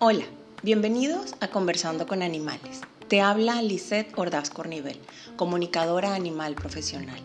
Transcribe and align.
Hola, 0.00 0.24
bienvenidos 0.64 1.36
a 1.40 1.46
Conversando 1.46 2.08
con 2.08 2.22
Animales. 2.22 2.80
Te 3.06 3.20
habla 3.20 3.62
Lisette 3.62 4.12
Ordaz 4.18 4.50
Cornivel, 4.50 4.98
comunicadora 5.36 6.16
animal 6.16 6.56
profesional. 6.56 7.20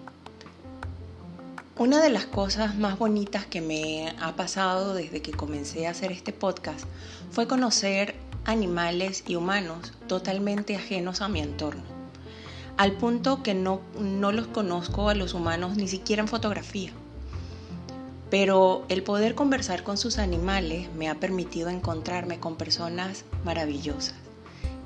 Una 1.76 2.04
de 2.04 2.12
las 2.12 2.28
cosas 2.28 2.78
más 2.78 3.00
bonitas 3.00 3.48
que 3.48 3.62
me 3.62 4.14
ha 4.22 4.36
pasado 4.36 4.94
desde 4.94 5.24
que 5.24 5.32
comencé 5.32 5.88
a 5.88 5.92
hacer 5.92 6.12
este 6.12 6.34
podcast 6.34 6.86
fue 7.32 7.48
conocer 7.48 8.14
animales 8.46 9.24
y 9.26 9.38
humanos 9.38 9.94
totalmente 10.06 10.76
ajenos 10.76 11.22
a 11.22 11.30
mi 11.30 11.40
entorno, 11.40 11.82
al 12.78 12.92
punto 12.92 13.42
que 13.42 13.56
no, 13.56 13.82
no 14.00 14.32
los 14.32 14.46
conozco 14.46 15.10
a 15.10 15.16
los 15.16 15.34
humanos 15.34 15.78
ni 15.78 15.88
siquiera 15.88 16.22
en 16.22 16.28
fotografía. 16.28 16.94
Pero 18.30 18.86
el 18.90 19.02
poder 19.04 19.34
conversar 19.34 19.84
con 19.84 19.98
sus 19.98 20.20
animales 20.20 20.88
me 20.96 21.10
ha 21.10 21.16
permitido 21.16 21.70
encontrarme 21.70 22.40
con 22.40 22.56
personas 22.56 23.26
maravillosas, 23.44 24.16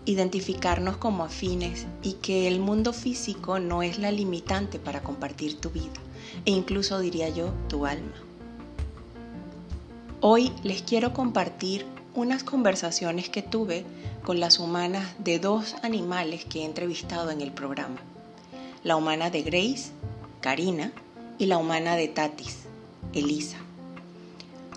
identificarnos 0.06 0.98
como 0.98 1.26
afines 1.26 1.86
y 2.02 2.14
que 2.14 2.48
el 2.48 2.60
mundo 2.60 2.94
físico 2.94 3.60
no 3.60 3.84
es 3.84 4.00
la 4.00 4.12
limitante 4.12 4.80
para 4.80 5.04
compartir 5.04 5.60
tu 5.60 5.70
vida 5.70 5.92
e 6.46 6.52
incluso 6.52 7.00
diría 7.00 7.30
yo 7.30 7.54
tu 7.68 7.86
alma. 7.86 8.14
Hoy 10.22 10.54
les 10.64 10.82
quiero 10.82 11.14
compartir 11.14 11.86
unas 12.16 12.46
conversaciones 12.46 13.28
que 13.28 13.42
tuve 13.42 13.84
con 14.24 14.40
las 14.40 14.60
humanas 14.60 15.06
de 15.20 15.40
dos 15.40 15.76
animales 15.84 16.46
que 16.46 16.62
he 16.62 16.66
entrevistado 16.66 17.30
en 17.30 17.42
el 17.42 17.52
programa. 17.52 17.98
La 18.84 18.96
humana 18.96 19.30
de 19.30 19.42
Grace, 19.42 19.92
Karina, 20.40 20.94
y 21.38 21.48
la 21.48 21.58
humana 21.58 21.96
de 21.96 22.08
Tatis, 22.08 22.63
Elisa. 23.14 23.58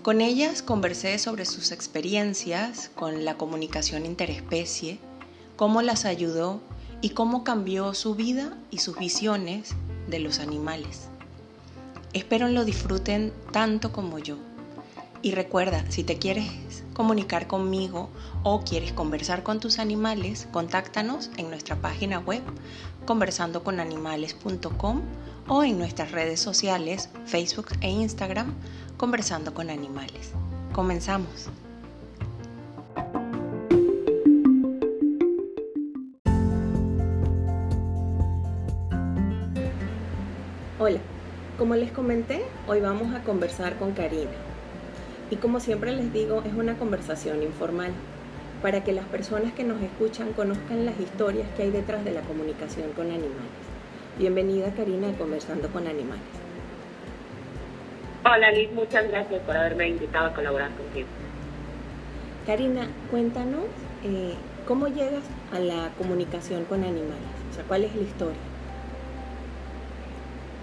Con 0.03 0.21
ellas 0.21 0.61
conversé 0.61 1.19
sobre 1.19 1.45
sus 1.45 1.71
experiencias 1.71 2.89
con 2.95 3.25
la 3.25 3.35
comunicación 3.37 4.05
interespecie, 4.05 4.99
cómo 5.55 5.81
las 5.81 6.05
ayudó 6.05 6.61
y 7.01 7.09
cómo 7.09 7.43
cambió 7.43 7.93
su 7.93 8.15
vida 8.15 8.57
y 8.71 8.77
sus 8.77 8.97
visiones 8.97 9.75
de 10.07 10.19
los 10.19 10.39
animales. 10.39 11.09
Espero 12.13 12.47
lo 12.47 12.63
disfruten 12.63 13.33
tanto 13.51 13.91
como 13.91 14.17
yo. 14.19 14.37
Y 15.21 15.31
recuerda, 15.31 15.83
si 15.89 16.03
te 16.03 16.17
quieres 16.17 16.47
comunicar 16.93 17.47
conmigo 17.47 18.09
o 18.43 18.61
quieres 18.61 18.93
conversar 18.93 19.43
con 19.43 19.59
tus 19.59 19.77
animales, 19.77 20.47
contáctanos 20.51 21.29
en 21.37 21.49
nuestra 21.49 21.75
página 21.75 22.19
web 22.19 22.41
conversandoconanimales.com 23.05 25.01
o 25.49 25.63
en 25.63 25.77
nuestras 25.77 26.11
redes 26.11 26.39
sociales, 26.39 27.09
Facebook 27.25 27.67
e 27.81 27.89
Instagram, 27.89 28.53
Conversando 28.97 29.53
con 29.53 29.69
Animales. 29.69 30.31
Comenzamos. 30.73 31.49
Hola, 40.79 40.99
como 41.57 41.75
les 41.75 41.91
comenté, 41.91 42.43
hoy 42.67 42.81
vamos 42.81 43.13
a 43.15 43.23
conversar 43.23 43.77
con 43.77 43.93
Karina. 43.93 44.31
Y 45.29 45.37
como 45.37 45.59
siempre 45.59 45.95
les 45.95 46.11
digo, 46.11 46.41
es 46.43 46.53
una 46.53 46.77
conversación 46.77 47.43
informal 47.43 47.91
para 48.61 48.83
que 48.83 48.93
las 48.93 49.05
personas 49.05 49.53
que 49.53 49.63
nos 49.63 49.81
escuchan 49.81 50.33
conozcan 50.33 50.85
las 50.85 50.99
historias 50.99 51.47
que 51.55 51.63
hay 51.63 51.71
detrás 51.71 52.03
de 52.03 52.11
la 52.11 52.21
comunicación 52.21 52.91
con 52.93 53.05
animales. 53.05 53.76
Bienvenida 54.17 54.73
Karina 54.73 55.09
a 55.09 55.13
Conversando 55.13 55.67
con 55.69 55.85
Animales. 55.85 56.23
Hola 58.25 58.49
Liz, 58.49 58.71
muchas 58.71 59.07
gracias 59.09 59.43
por 59.43 59.55
haberme 59.55 59.89
invitado 59.89 60.25
a 60.25 60.33
colaborar 60.33 60.71
contigo. 60.71 61.07
Karina, 62.47 62.87
cuéntanos 63.11 63.65
eh, 64.03 64.33
cómo 64.67 64.87
llegas 64.87 65.23
a 65.53 65.59
la 65.59 65.91
comunicación 65.99 66.65
con 66.65 66.83
animales, 66.83 67.29
o 67.51 67.53
sea, 67.53 67.63
cuál 67.65 67.83
es 67.83 67.95
la 67.95 68.01
historia. 68.01 68.39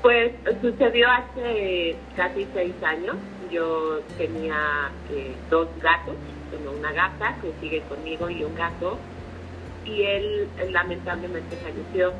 Pues 0.02 0.32
sucedió 0.60 1.08
hace 1.08 1.94
casi 2.16 2.48
seis 2.54 2.74
años. 2.82 3.14
Yo 3.52 4.00
tenía 4.18 4.90
eh, 5.12 5.32
dos 5.48 5.68
gatos, 5.80 6.16
bueno, 6.50 6.76
una 6.76 6.90
gata 6.90 7.36
que 7.40 7.52
sigue 7.60 7.82
conmigo 7.82 8.28
y 8.28 8.42
un 8.42 8.56
gato, 8.56 8.98
y 9.84 10.02
él 10.02 10.48
lamentablemente 10.72 11.54
falleció. 11.54 12.12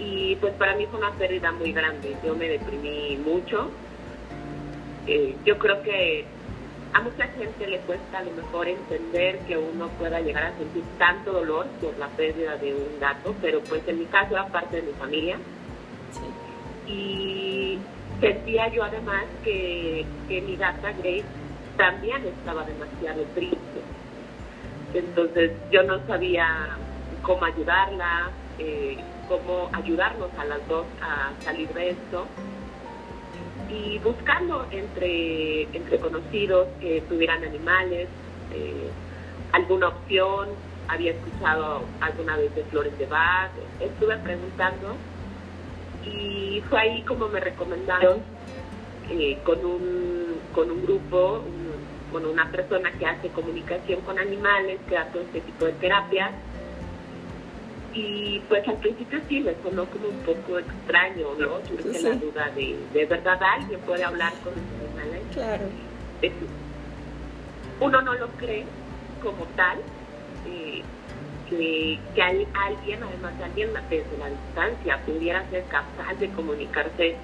Y 0.00 0.36
pues 0.36 0.54
para 0.54 0.74
mí 0.76 0.86
fue 0.86 0.98
una 0.98 1.12
pérdida 1.12 1.52
muy 1.52 1.72
grande. 1.72 2.16
Yo 2.24 2.34
me 2.34 2.48
deprimí 2.48 3.16
mucho. 3.18 3.70
Eh, 5.06 5.36
yo 5.44 5.58
creo 5.58 5.82
que 5.82 6.24
a 6.94 7.02
mucha 7.02 7.26
gente 7.28 7.66
le 7.66 7.78
cuesta 7.80 8.18
a 8.18 8.24
lo 8.24 8.32
mejor 8.32 8.68
entender 8.68 9.38
que 9.46 9.56
uno 9.56 9.88
pueda 9.98 10.20
llegar 10.20 10.44
a 10.44 10.58
sentir 10.58 10.84
tanto 10.98 11.32
dolor 11.32 11.66
por 11.80 11.96
la 11.98 12.08
pérdida 12.16 12.56
de 12.56 12.74
un 12.74 13.00
gato, 13.00 13.34
pero 13.40 13.60
pues 13.60 13.86
en 13.86 13.98
mi 13.98 14.06
caso 14.06 14.34
era 14.34 14.46
parte 14.48 14.76
de 14.76 14.82
mi 14.82 14.92
familia. 14.94 15.36
Sí 16.12 16.50
y 16.90 17.78
sentía 18.20 18.68
yo 18.72 18.84
además 18.84 19.24
que, 19.44 20.04
mi 20.28 20.56
gata 20.56 20.92
Grace 20.92 21.24
también 21.76 22.26
estaba 22.26 22.64
demasiado 22.64 23.22
triste. 23.34 23.82
Entonces 24.94 25.52
yo 25.70 25.82
no 25.84 26.04
sabía 26.06 26.46
cómo 27.22 27.44
ayudarla, 27.44 28.30
eh, 28.58 28.98
cómo 29.30 29.70
ayudarnos 29.72 30.28
a 30.36 30.44
las 30.44 30.66
dos 30.68 30.84
a 31.00 31.30
salir 31.44 31.68
de 31.68 31.90
esto. 31.90 32.26
Y 33.70 33.98
buscando 34.00 34.66
entre, 34.72 35.62
entre 35.72 36.00
conocidos 36.00 36.66
que 36.80 37.00
tuvieran 37.08 37.44
animales, 37.44 38.08
eh, 38.52 38.90
alguna 39.52 39.88
opción, 39.88 40.48
había 40.88 41.12
escuchado 41.12 41.82
alguna 42.00 42.36
vez 42.36 42.52
de 42.56 42.64
flores 42.64 42.98
de 42.98 43.06
Bach, 43.06 43.52
estuve 43.78 44.16
preguntando 44.16 44.96
y 46.04 46.62
fue 46.68 46.80
ahí 46.80 47.02
como 47.02 47.28
me 47.28 47.38
recomendaron 47.38 48.22
eh, 49.10 49.38
con, 49.44 49.64
un, 49.64 50.40
con 50.52 50.68
un 50.68 50.82
grupo, 50.82 51.44
con 52.10 52.26
una 52.26 52.50
persona 52.50 52.90
que 52.98 53.06
hace 53.06 53.28
comunicación 53.28 54.00
con 54.00 54.18
animales, 54.18 54.80
que 54.88 54.98
hace 54.98 55.22
este 55.22 55.40
tipo 55.42 55.66
de 55.66 55.72
terapias. 55.74 56.32
Y 57.92 58.40
pues 58.48 58.66
al 58.68 58.76
principio 58.76 59.20
sí 59.28 59.40
me 59.40 59.54
sonó 59.62 59.84
como 59.86 60.08
un 60.08 60.20
poco 60.20 60.58
extraño, 60.58 61.34
¿no? 61.38 61.58
Surge 61.66 62.02
la 62.02 62.14
duda 62.14 62.50
de, 62.54 62.78
¿de 62.92 63.06
verdad 63.06 63.38
alguien 63.42 63.80
puede 63.80 64.04
hablar 64.04 64.32
con 64.44 64.52
los 64.54 64.62
animales? 64.88 65.22
Claro. 65.32 65.64
uno 67.80 68.02
no 68.02 68.14
lo 68.14 68.28
cree 68.32 68.64
como 69.22 69.44
tal, 69.56 69.78
eh, 70.46 70.82
que, 71.50 71.98
hay 72.22 72.46
alguien, 72.54 73.02
además 73.02 73.32
alguien 73.42 73.70
desde 73.88 74.18
la 74.18 74.28
distancia, 74.28 75.00
pudiera 75.04 75.48
ser 75.50 75.64
capaz 75.64 76.14
de 76.18 76.28
comunicarse 76.30 77.16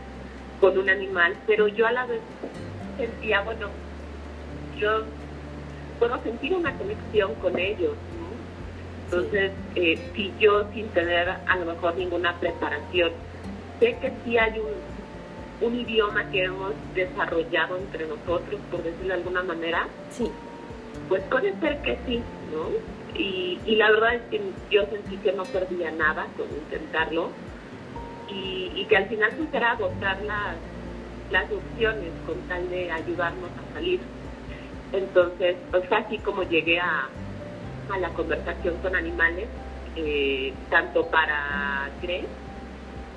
con 0.60 0.76
un 0.76 0.88
animal, 0.88 1.36
pero 1.46 1.68
yo 1.68 1.86
a 1.86 1.92
la 1.92 2.06
vez 2.06 2.20
sentía, 2.96 3.42
bueno, 3.42 3.68
yo 4.78 5.02
puedo 5.98 6.20
sentir 6.22 6.54
una 6.54 6.76
conexión 6.76 7.34
con 7.36 7.58
ellos, 7.58 7.92
Entonces, 9.06 9.52
eh, 9.76 9.98
si 10.14 10.32
yo 10.40 10.66
sin 10.72 10.88
tener 10.88 11.28
a 11.28 11.56
lo 11.56 11.64
mejor 11.66 11.96
ninguna 11.96 12.34
preparación, 12.40 13.12
sé 13.78 13.96
que 14.00 14.12
sí 14.24 14.36
hay 14.36 14.58
un, 14.58 15.66
un 15.66 15.78
idioma 15.78 16.28
que 16.30 16.44
hemos 16.44 16.72
desarrollado 16.94 17.76
entre 17.76 18.06
nosotros, 18.06 18.60
por 18.70 18.82
decirlo 18.82 19.08
de 19.08 19.14
alguna 19.14 19.42
manera, 19.44 19.86
sí. 20.10 20.28
pues 21.08 21.22
puede 21.30 21.54
ser 21.60 21.80
que 21.82 21.98
sí, 22.04 22.20
¿no? 22.52 22.96
Y, 23.18 23.76
la 23.76 23.90
verdad 23.90 24.14
es 24.14 24.22
que 24.30 24.40
yo 24.70 24.84
sentí 24.86 25.16
que 25.18 25.32
no 25.32 25.44
perdía 25.44 25.90
nada 25.90 26.26
con 26.36 26.46
intentarlo 26.46 27.30
y, 28.28 28.84
que 28.88 28.96
al 28.96 29.06
final 29.06 29.30
pues 29.36 29.48
era 29.52 29.72
agotar 29.72 30.22
las, 30.22 30.56
las 31.30 31.50
opciones 31.50 32.10
con 32.26 32.36
tal 32.48 32.68
de 32.70 32.90
ayudarnos 32.90 33.50
a 33.50 33.74
salir. 33.74 34.00
Entonces, 34.92 35.56
pues 35.70 35.88
fue 35.88 35.96
así 35.96 36.18
como 36.18 36.42
llegué 36.44 36.78
a, 36.78 37.08
a 37.90 37.98
la 37.98 38.10
conversación 38.10 38.76
con 38.82 38.96
animales, 38.96 39.48
eh, 39.96 40.52
tanto 40.70 41.06
para 41.06 41.88
Grace 42.02 42.26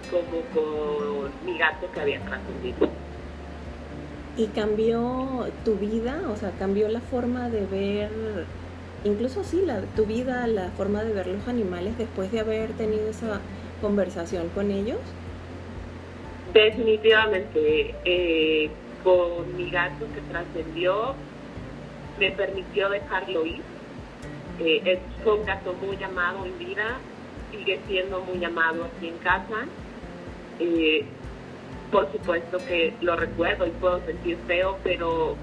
como 0.10 0.42
con 0.54 1.31
mi 1.45 1.57
gato 1.57 1.92
que 1.94 2.00
había 2.00 2.19
trascendido. 2.21 2.89
¿Y 4.38 4.48
cambió 4.48 5.48
tu 5.66 5.75
vida? 5.75 6.21
O 6.31 6.36
sea, 6.36 6.51
cambió 6.51 6.88
la 6.88 7.01
forma 7.01 7.50
de 7.50 7.66
ver 7.66 8.45
incluso 9.04 9.44
sí, 9.44 9.63
la, 9.66 9.81
tu 9.95 10.06
vida, 10.06 10.45
la 10.48 10.69
forma 10.71 11.04
de 11.04 11.13
ver 11.13 11.27
los 11.27 11.48
animales 11.48 11.98
después 11.98 12.31
de 12.31 12.39
haber 12.39 12.71
tenido 12.74 13.10
esa 13.10 13.42
conversación 13.81 14.50
con 14.50 14.71
ellos? 14.71 15.00
Definitivamente, 16.54 17.95
eh, 18.06 18.69
con 19.04 19.56
mi 19.56 19.69
gato 19.69 20.06
que 20.13 20.21
trascendió, 20.31 21.13
me 22.19 22.31
permitió 22.31 22.89
dejarlo 22.89 23.45
ir. 23.45 23.62
Eh, 24.60 24.82
es, 24.86 25.00
fue 25.24 25.36
un 25.36 25.46
gato 25.46 25.74
muy 25.74 26.02
amado 26.04 26.46
en 26.46 26.58
vida, 26.60 26.98
sigue 27.52 27.80
siendo 27.88 28.22
muy 28.22 28.44
amado 28.44 28.86
aquí 28.86 29.08
en 29.08 29.18
casa. 29.20 29.66
Eh, 30.60 31.06
por 31.92 32.12
supuesto 32.12 32.58
que 32.68 32.94
lo 33.02 33.16
recuerdo 33.16 33.66
y 33.66 33.72
puedo 33.72 34.00
sentir 34.06 34.38
feo, 34.48 34.78
pero, 34.84 35.36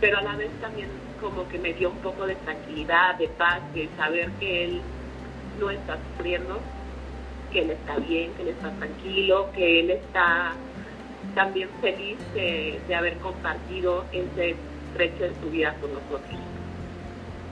pero 0.00 0.18
a 0.18 0.22
la 0.22 0.36
vez 0.36 0.50
también 0.60 0.88
como 1.20 1.48
que 1.48 1.58
me 1.58 1.74
dio 1.74 1.90
un 1.90 1.98
poco 1.98 2.26
de 2.26 2.36
tranquilidad, 2.36 3.16
de 3.16 3.28
paz, 3.28 3.60
de 3.74 3.88
saber 3.96 4.30
que 4.38 4.64
él 4.64 4.80
no 5.60 5.70
está 5.70 5.98
sufriendo, 6.10 6.60
que 7.52 7.62
él 7.62 7.70
está 7.70 7.96
bien, 7.96 8.32
que 8.34 8.42
él 8.42 8.48
está 8.48 8.70
tranquilo, 8.70 9.48
que 9.54 9.80
él 9.80 9.90
está 9.90 10.52
también 11.34 11.68
feliz 11.80 12.16
de, 12.34 12.80
de 12.86 12.94
haber 12.94 13.18
compartido 13.18 14.04
ese 14.12 14.54
trecho 14.94 15.24
de 15.24 15.34
su 15.42 15.50
vida 15.50 15.74
con 15.80 15.92
nosotros. 15.92 16.57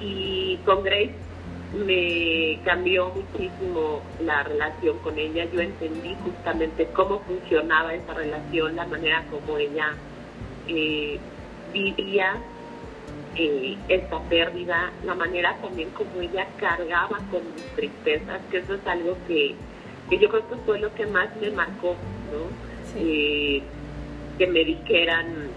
Y 0.01 0.57
con 0.65 0.83
Grace 0.83 1.15
me 1.75 2.59
cambió 2.65 3.11
muchísimo 3.11 4.03
la 4.25 4.43
relación 4.43 4.99
con 4.99 5.19
ella. 5.19 5.47
Yo 5.53 5.61
entendí 5.61 6.15
justamente 6.23 6.89
cómo 6.93 7.21
funcionaba 7.21 7.95
esa 7.95 8.15
relación, 8.15 8.77
la 8.77 8.87
manera 8.87 9.25
como 9.31 9.59
ella 9.59 9.95
eh, 10.69 11.19
vivía 11.73 12.37
eh, 13.37 13.77
esta 13.89 14.21
pérdida, 14.29 14.93
la 15.05 15.15
manera 15.15 15.57
también 15.61 15.91
como 15.91 16.21
ella 16.21 16.47
cargaba 16.59 17.19
con 17.31 17.43
mis 17.55 17.65
tristezas, 17.75 18.41
que 18.51 18.59
eso 18.59 18.75
es 18.75 18.87
algo 18.87 19.17
que, 19.27 19.55
que 20.09 20.19
yo 20.19 20.29
creo 20.29 20.49
que 20.49 20.57
fue 20.65 20.79
lo 20.79 20.95
que 20.95 21.07
más 21.07 21.29
me 21.41 21.51
marcó, 21.51 21.97
¿no? 22.33 22.99
Eh, 22.99 23.63
que 24.39 24.47
me 24.47 24.65
dijeran, 24.65 25.49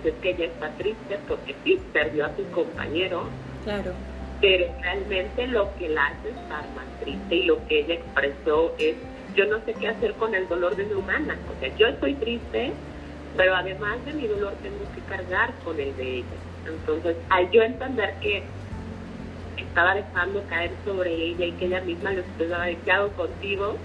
pues 0.00 0.14
es 0.14 0.20
que 0.20 0.30
ella 0.30 0.46
está 0.46 0.70
triste 0.76 1.18
porque 1.28 1.54
sí, 1.64 1.80
perdió 1.92 2.26
a 2.26 2.36
su 2.36 2.50
compañero. 2.50 3.28
Claro 3.64 3.94
pero 4.42 4.66
realmente 4.82 5.46
lo 5.46 5.72
que 5.76 5.88
la 5.88 6.04
hace 6.04 6.30
estar 6.30 6.68
más 6.74 6.84
triste 6.98 7.36
y 7.36 7.44
lo 7.44 7.64
que 7.66 7.78
ella 7.78 7.94
expresó 7.94 8.74
es, 8.76 8.96
yo 9.36 9.46
no 9.46 9.64
sé 9.64 9.72
qué 9.74 9.86
hacer 9.86 10.14
con 10.14 10.34
el 10.34 10.48
dolor 10.48 10.74
de 10.74 10.84
mi 10.84 10.94
humana, 10.94 11.38
o 11.48 11.60
sea, 11.60 11.74
yo 11.76 11.86
estoy 11.86 12.14
triste, 12.14 12.72
pero 13.36 13.54
además 13.54 14.04
de 14.04 14.12
mi 14.14 14.26
dolor 14.26 14.56
tengo 14.60 14.84
que 14.92 15.00
cargar 15.02 15.54
con 15.64 15.78
el 15.78 15.96
de 15.96 16.16
ella. 16.16 16.36
Entonces, 16.66 17.16
al 17.30 17.52
yo 17.52 17.62
entender 17.62 18.16
que 18.20 18.44
estaba 19.58 19.94
dejando 19.94 20.44
caer 20.48 20.72
sobre 20.84 21.14
ella 21.14 21.46
y 21.46 21.52
que 21.52 21.66
ella 21.66 21.80
misma 21.82 22.10
lo 22.10 22.22
estaba 22.22 22.66
dejando 22.66 23.12
contigo, 23.14 23.78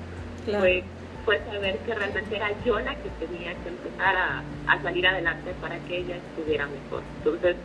fue, 0.44 0.83
fue 1.28 1.44
saber 1.44 1.78
que 1.80 1.94
realmente 1.94 2.38
era 2.38 2.50
yo 2.64 2.80
la 2.80 2.96
que 2.96 3.10
tenía 3.20 3.54
que 3.62 3.68
empezar 3.68 4.16
a, 4.16 4.42
a 4.66 4.82
salir 4.82 5.06
adelante 5.06 5.54
para 5.60 5.78
que 5.80 5.98
ella 5.98 6.16
estuviera 6.16 6.66
mejor. 6.68 7.04
Entonces, 7.18 7.58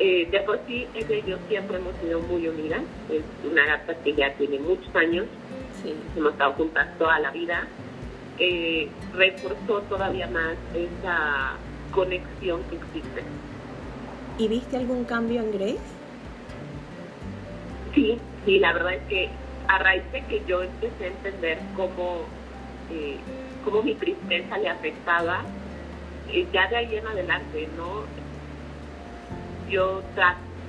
eh, 0.00 0.28
de 0.32 0.40
por 0.40 0.58
sí, 0.66 0.88
ella 0.96 1.16
y 1.18 1.30
yo 1.30 1.36
siempre 1.46 1.76
hemos 1.76 1.94
sido 2.02 2.18
muy 2.22 2.48
unidas. 2.48 2.82
Es 3.08 3.22
una 3.48 3.64
gata 3.66 3.94
que 4.02 4.14
ya 4.14 4.34
tiene 4.34 4.58
muchos 4.58 4.92
años. 4.96 5.26
Hemos 6.16 6.32
estado 6.32 6.54
juntas 6.54 6.88
toda 6.98 7.20
la 7.20 7.30
vida. 7.30 7.68
Eh, 8.40 8.88
reforzó 9.12 9.82
todavía 9.82 10.26
más 10.26 10.56
esa 10.74 11.52
conexión 11.92 12.64
que 12.64 12.74
existe. 12.74 13.22
¿Y 14.38 14.48
viste 14.48 14.76
algún 14.76 15.04
cambio 15.04 15.40
en 15.40 15.52
Grace? 15.52 15.78
Sí, 17.94 18.18
sí, 18.44 18.58
la 18.58 18.72
verdad 18.72 18.94
es 18.94 19.02
que 19.08 19.28
a 19.68 19.78
raíz 19.78 20.02
de 20.10 20.20
que 20.24 20.42
yo 20.48 20.64
empecé 20.64 21.04
a 21.04 21.08
entender 21.08 21.58
cómo, 21.76 22.24
eh, 22.90 23.18
cómo 23.64 23.82
mi 23.82 23.94
tristeza 23.94 24.58
le 24.58 24.68
afectaba, 24.68 25.42
eh, 26.30 26.46
ya 26.52 26.68
de 26.68 26.76
ahí 26.76 26.96
en 26.96 27.06
adelante, 27.06 27.68
¿no? 27.76 28.04
yo 29.68 30.02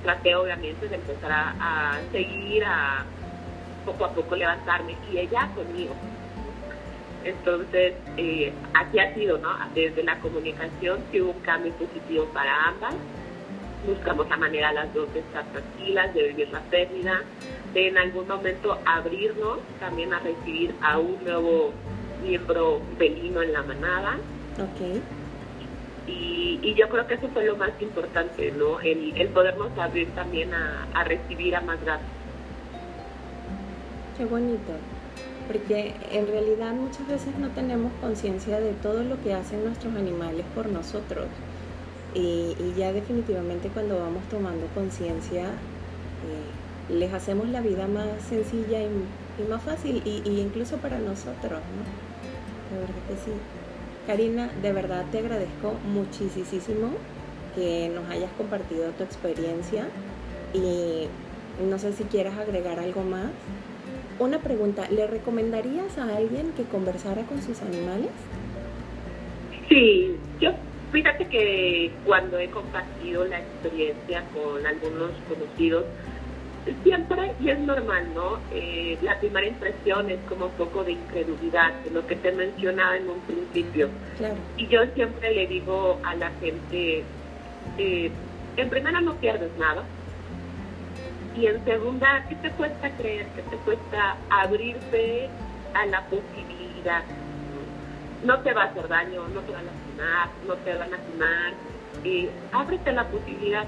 traté 0.02 0.34
obviamente 0.34 0.88
de 0.88 0.96
empezar 0.96 1.30
a, 1.32 1.98
seguir, 2.12 2.64
a 2.64 3.04
poco 3.84 4.04
a 4.04 4.12
poco 4.12 4.36
levantarme 4.36 4.96
y 5.12 5.18
ella 5.18 5.48
conmigo. 5.54 5.94
Entonces, 7.24 7.94
eh, 8.16 8.52
así 8.74 8.98
ha 8.98 9.14
sido, 9.14 9.38
¿no? 9.38 9.50
Desde 9.74 10.02
la 10.04 10.18
comunicación, 10.20 11.00
si 11.10 11.20
hubo 11.20 11.32
un 11.32 11.40
cambio 11.40 11.72
positivo 11.74 12.24
para 12.32 12.68
ambas. 12.68 12.94
Buscamos 13.86 14.28
la 14.28 14.36
manera 14.36 14.72
las 14.72 14.92
dos 14.94 15.12
de 15.12 15.20
estar 15.20 15.44
tranquilas, 15.52 16.12
de 16.14 16.28
vivir 16.28 16.48
la 16.48 16.60
pérdida, 16.60 17.22
de 17.72 17.88
en 17.88 17.98
algún 17.98 18.26
momento 18.26 18.80
abrirnos 18.84 19.58
también 19.78 20.12
a 20.12 20.18
recibir 20.20 20.74
a 20.82 20.98
un 20.98 21.22
nuevo 21.22 21.72
miembro 22.22 22.80
felino 22.98 23.42
en 23.42 23.52
la 23.52 23.62
manada. 23.62 24.16
Okay. 24.54 25.02
Y, 26.06 26.74
yo 26.74 26.88
creo 26.88 27.06
que 27.06 27.14
eso 27.14 27.28
fue 27.28 27.44
lo 27.44 27.56
más 27.56 27.70
importante, 27.80 28.52
¿no? 28.52 28.80
El, 28.80 29.28
podernos 29.28 29.76
abrir 29.78 30.08
también 30.10 30.50
a, 30.54 31.04
recibir 31.04 31.56
a 31.56 31.60
más 31.62 31.82
gatos. 31.84 32.06
Qué 34.16 34.24
bonito, 34.24 34.72
porque 35.46 35.94
en 36.12 36.26
realidad 36.26 36.72
muchas 36.72 37.06
veces 37.08 37.36
no 37.38 37.48
tenemos 37.50 37.92
conciencia 38.00 38.60
de 38.60 38.72
todo 38.72 39.02
lo 39.02 39.20
que 39.22 39.34
hacen 39.34 39.64
nuestros 39.64 39.94
animales 39.94 40.44
por 40.54 40.68
nosotros. 40.68 41.26
Y, 42.14 42.54
ya 42.76 42.92
definitivamente 42.92 43.68
cuando 43.68 43.98
vamos 43.98 44.22
tomando 44.30 44.66
conciencia, 44.74 45.44
eh, 45.44 46.94
les 46.94 47.12
hacemos 47.12 47.48
la 47.48 47.60
vida 47.60 47.86
más 47.88 48.06
sencilla 48.28 48.82
y, 48.82 48.88
más 49.44 49.62
fácil, 49.62 50.02
y, 50.04 50.22
y 50.24 50.40
incluso 50.40 50.78
para 50.78 50.98
nosotros, 50.98 51.60
¿no? 51.60 52.74
De 52.74 52.80
verdad 52.80 53.02
que 53.08 53.14
sí. 53.16 53.32
Karina, 54.06 54.50
de 54.62 54.72
verdad 54.72 55.04
te 55.10 55.18
agradezco 55.18 55.74
muchísimo 55.92 56.92
que 57.56 57.90
nos 57.94 58.08
hayas 58.08 58.30
compartido 58.32 58.90
tu 58.92 59.02
experiencia 59.02 59.86
y 60.54 61.08
no 61.68 61.78
sé 61.78 61.92
si 61.92 62.04
quieras 62.04 62.38
agregar 62.38 62.78
algo 62.78 63.02
más. 63.02 63.30
Una 64.18 64.38
pregunta, 64.38 64.88
¿le 64.90 65.06
recomendarías 65.06 65.98
a 65.98 66.16
alguien 66.16 66.52
que 66.56 66.62
conversara 66.64 67.22
con 67.22 67.42
sus 67.42 67.60
animales? 67.62 68.10
Sí, 69.68 70.16
yo 70.40 70.52
fíjate 70.92 71.26
que 71.26 71.90
cuando 72.06 72.38
he 72.38 72.48
compartido 72.48 73.24
la 73.24 73.40
experiencia 73.40 74.24
con 74.32 74.64
algunos 74.64 75.10
conocidos, 75.28 75.84
siempre, 76.82 77.32
y 77.40 77.50
es 77.50 77.58
normal, 77.58 78.08
¿no? 78.14 78.38
Eh, 78.52 78.98
la 79.02 79.18
primera 79.18 79.46
impresión 79.46 80.10
es 80.10 80.18
como 80.28 80.46
un 80.46 80.52
poco 80.52 80.84
de 80.84 80.92
incredulidad, 80.92 81.72
de 81.84 81.90
lo 81.90 82.06
que 82.06 82.16
te 82.16 82.32
mencionaba 82.32 82.96
en 82.96 83.08
un 83.08 83.20
principio. 83.20 83.88
Y 84.56 84.66
yo 84.66 84.84
siempre 84.94 85.34
le 85.34 85.46
digo 85.46 86.00
a 86.04 86.14
la 86.14 86.30
gente, 86.40 87.04
eh, 87.78 88.10
en 88.56 88.70
primera 88.70 89.00
no 89.00 89.14
pierdes 89.14 89.50
nada, 89.58 89.84
y 91.36 91.46
en 91.46 91.62
segunda, 91.64 92.24
¿qué 92.28 92.34
te 92.36 92.50
cuesta 92.52 92.90
creer? 92.96 93.26
¿Qué 93.36 93.42
te 93.42 93.56
cuesta 93.58 94.16
abrirte 94.30 95.28
a 95.74 95.84
la 95.86 96.00
posibilidad? 96.06 97.02
No 98.24 98.38
te 98.40 98.54
va 98.54 98.62
a 98.62 98.66
hacer 98.66 98.88
daño, 98.88 99.28
no 99.28 99.40
te 99.40 99.52
van 99.52 99.68
a 99.68 99.72
lastimar, 99.72 100.28
no 100.46 100.54
te 100.54 100.74
van 100.74 100.82
a 100.82 100.96
lastimar. 100.96 101.52
Eh, 102.04 102.30
ábrete 102.52 102.92
la 102.92 103.04
posibilidad. 103.08 103.66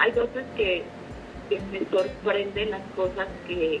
Hay 0.00 0.10
veces 0.12 0.44
que 0.56 0.84
que 1.50 1.60
me 1.72 1.80
sorprenden 1.90 2.70
las 2.70 2.82
cosas 2.96 3.28
que, 3.46 3.80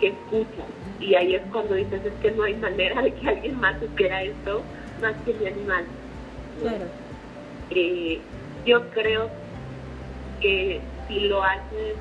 que 0.00 0.06
escuchas. 0.08 0.66
Y 1.00 1.14
ahí 1.14 1.34
es 1.34 1.42
cuando 1.52 1.74
dices, 1.74 2.00
es 2.04 2.12
que 2.22 2.30
no 2.30 2.44
hay 2.44 2.54
manera 2.54 3.02
de 3.02 3.12
que 3.12 3.28
alguien 3.28 3.60
más 3.60 3.78
supiera 3.78 4.22
esto 4.22 4.62
más 5.02 5.14
que 5.26 5.34
mi 5.34 5.46
animal. 5.46 5.84
Claro. 6.62 6.86
Eh, 7.70 8.20
yo 8.64 8.88
creo 8.90 9.28
que 10.40 10.80
si 11.06 11.20
lo 11.20 11.42
haces 11.42 11.96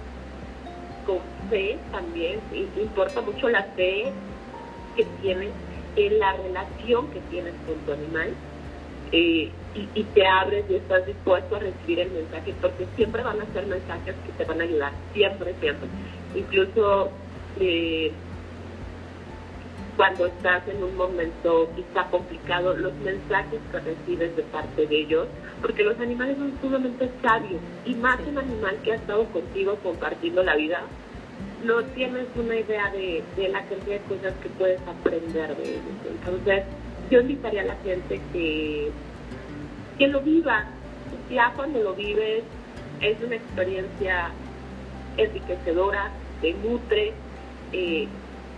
con 1.05 1.19
fe 1.49 1.77
también, 1.91 2.39
importa 2.77 3.21
mucho 3.21 3.49
la 3.49 3.63
fe 3.75 4.11
que 4.95 5.05
tienes 5.21 5.51
en 5.95 6.19
la 6.19 6.33
relación 6.33 7.09
que 7.11 7.19
tienes 7.31 7.53
con 7.65 7.75
tu 7.85 7.93
animal 7.93 8.29
eh, 9.11 9.49
y, 9.75 10.03
te 10.03 10.25
abres 10.25 10.65
y 10.69 10.75
estás 10.75 11.05
dispuesto 11.05 11.55
a 11.55 11.59
recibir 11.59 11.99
el 11.99 12.11
mensaje, 12.11 12.53
porque 12.61 12.85
siempre 12.95 13.21
van 13.23 13.41
a 13.41 13.45
ser 13.53 13.65
mensajes 13.67 14.15
que 14.25 14.31
te 14.37 14.45
van 14.45 14.61
a 14.61 14.63
ayudar, 14.63 14.91
siempre, 15.13 15.53
siempre. 15.59 15.89
Incluso 16.33 17.11
eh, 17.59 18.11
cuando 19.97 20.27
estás 20.27 20.67
en 20.67 20.83
un 20.83 20.95
momento 20.95 21.69
quizá 21.75 22.05
complicado, 22.09 22.75
los 22.75 22.93
mensajes 22.95 23.59
que 23.71 23.79
recibes 23.79 24.35
de 24.35 24.43
parte 24.43 24.87
de 24.87 24.95
ellos, 24.95 25.27
porque 25.61 25.83
los 25.83 25.99
animales 25.99 26.37
son 26.37 26.53
sumamente 26.61 27.09
sabios, 27.21 27.61
y 27.85 27.95
más 27.95 28.19
un 28.27 28.37
animal 28.37 28.77
que 28.83 28.93
ha 28.93 28.95
estado 28.95 29.25
contigo 29.25 29.77
compartiendo 29.83 30.43
la 30.43 30.55
vida, 30.55 30.81
no 31.65 31.83
tienes 31.83 32.27
una 32.35 32.55
idea 32.55 32.91
de, 32.91 33.23
de 33.35 33.49
la 33.49 33.59
cantidad 33.65 33.99
de 33.99 34.15
cosas 34.15 34.33
que 34.41 34.49
puedes 34.49 34.79
aprender 34.87 35.55
de 35.57 35.63
ellos. 35.63 35.83
Entonces, 36.09 36.63
yo 37.09 37.21
invitaría 37.21 37.61
a 37.61 37.65
la 37.65 37.75
gente 37.77 38.21
que, 38.31 38.91
que 39.97 40.07
lo 40.07 40.21
viva. 40.21 40.65
Ya 41.29 41.51
cuando 41.55 41.79
lo 41.79 41.95
vives 41.95 42.43
es 43.01 43.21
una 43.21 43.35
experiencia 43.35 44.31
enriquecedora, 45.17 46.11
te 46.41 46.53
nutre, 46.53 47.13
eh, 47.71 48.07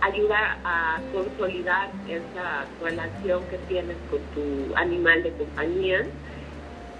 ayuda 0.00 0.58
a 0.64 1.00
consolidar 1.12 1.90
esa 2.08 2.66
relación 2.82 3.42
que 3.50 3.58
tienes 3.68 3.96
con 4.10 4.20
tu 4.34 4.76
animal 4.76 5.22
de 5.22 5.32
compañía 5.32 6.06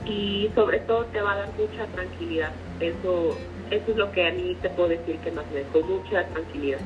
y 0.05 0.51
sobre 0.55 0.81
todo 0.81 1.05
te 1.07 1.21
va 1.21 1.33
a 1.33 1.37
dar 1.37 1.49
mucha 1.59 1.87
tranquilidad. 1.87 2.53
Eso, 2.81 3.37
eso 3.71 3.91
es 3.91 3.97
lo 3.97 4.11
que 4.13 4.27
a 4.27 4.33
mí 4.33 4.57
te 4.63 4.71
puedo 4.71 4.89
decir 4.89 5.19
que 5.19 5.31
más 5.33 5.45
me 5.53 5.61
dejó 5.61 5.81
mucha 5.83 6.27
tranquilidad. 6.29 6.81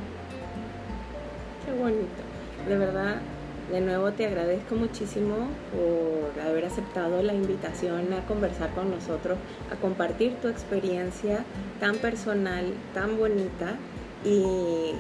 Qué 1.65 1.73
bonito. 1.73 2.23
De 2.69 2.77
verdad, 2.77 3.21
de 3.71 3.81
nuevo 3.81 4.13
te 4.13 4.27
agradezco 4.27 4.75
muchísimo 4.75 5.49
por 5.73 6.43
haber 6.43 6.65
aceptado 6.65 7.23
la 7.23 7.33
invitación 7.33 8.13
a 8.13 8.27
conversar 8.27 8.71
con 8.71 8.91
nosotros, 8.91 9.39
a 9.71 9.77
compartir 9.77 10.35
tu 10.37 10.49
experiencia 10.49 11.45
tan 11.81 11.97
personal, 11.97 12.67
tan 12.95 13.17
bonita 13.17 13.77
y 14.25 14.93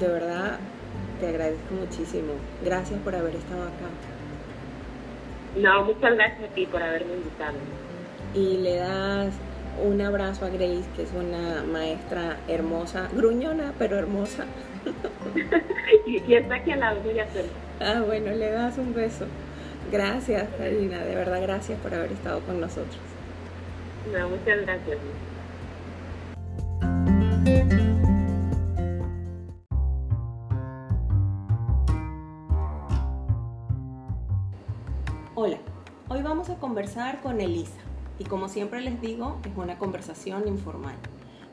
de 0.00 0.08
verdad 0.08 0.58
te 1.20 1.28
agradezco 1.28 1.74
muchísimo. 1.74 2.34
Gracias 2.64 3.00
por 3.00 3.14
haber 3.14 3.34
estado 3.36 3.62
acá. 3.62 3.88
No, 5.56 5.84
muchas 5.84 6.14
gracias 6.14 6.50
a 6.50 6.54
ti 6.54 6.66
por 6.66 6.82
haberme 6.82 7.14
invitado. 7.14 7.56
Y 8.34 8.58
le 8.58 8.76
das 8.76 9.34
un 9.82 10.00
abrazo 10.00 10.44
a 10.44 10.48
Grace, 10.48 10.84
que 10.94 11.02
es 11.02 11.12
una 11.12 11.62
maestra 11.64 12.36
hermosa, 12.48 13.08
gruñona, 13.12 13.72
pero 13.78 13.96
hermosa. 13.96 14.44
y, 16.06 16.34
está 16.34 16.56
aquí 16.56 16.72
al 16.72 16.80
lado, 16.80 17.10
ya 17.10 17.26
Ah, 17.80 18.02
bueno, 18.04 18.32
le 18.32 18.50
das 18.50 18.76
un 18.78 18.92
beso. 18.92 19.26
Gracias, 19.92 20.48
Karina, 20.58 20.98
de 20.98 21.14
verdad 21.14 21.40
gracias 21.40 21.78
por 21.80 21.94
haber 21.94 22.12
estado 22.12 22.40
con 22.40 22.60
nosotros. 22.60 22.98
No, 24.12 24.28
muchas 24.28 24.62
gracias. 24.62 24.98
Hola, 35.34 35.58
hoy 36.08 36.22
vamos 36.22 36.50
a 36.50 36.56
conversar 36.56 37.20
con 37.20 37.40
Elisa 37.40 37.78
y 38.18 38.24
como 38.24 38.48
siempre 38.48 38.80
les 38.80 39.00
digo, 39.00 39.38
es 39.44 39.56
una 39.56 39.78
conversación 39.78 40.48
informal 40.48 40.96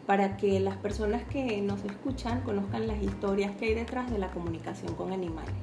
para 0.08 0.38
que 0.38 0.60
las 0.60 0.76
personas 0.78 1.24
que 1.26 1.62
nos 1.62 1.84
escuchan 1.86 2.42
conozcan 2.42 2.88
las 2.88 3.02
historias 3.02 3.56
que 3.58 3.66
hay 3.66 3.74
detrás 3.76 4.10
de 4.12 4.18
la 4.18 4.32
comunicación 4.32 4.96
con 4.96 5.14
animales. 5.14 5.54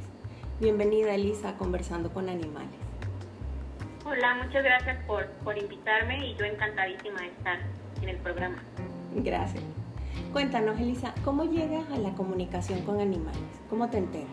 Bienvenida 0.62 1.12
Elisa 1.12 1.48
a 1.48 1.56
Conversando 1.56 2.12
con 2.12 2.28
Animales. 2.28 2.78
Hola, 4.04 4.36
muchas 4.44 4.62
gracias 4.62 5.04
por, 5.06 5.26
por 5.42 5.58
invitarme 5.58 6.24
y 6.24 6.36
yo 6.36 6.44
encantadísima 6.44 7.20
de 7.20 7.26
estar 7.26 7.58
en 8.00 8.08
el 8.08 8.16
programa. 8.18 8.62
Gracias. 9.12 9.64
Cuéntanos, 10.32 10.78
Elisa, 10.78 11.14
¿cómo 11.24 11.42
llegas 11.42 11.90
a 11.90 11.98
la 11.98 12.12
comunicación 12.12 12.82
con 12.82 13.00
animales? 13.00 13.42
¿Cómo 13.68 13.90
te 13.90 13.98
enteras? 13.98 14.28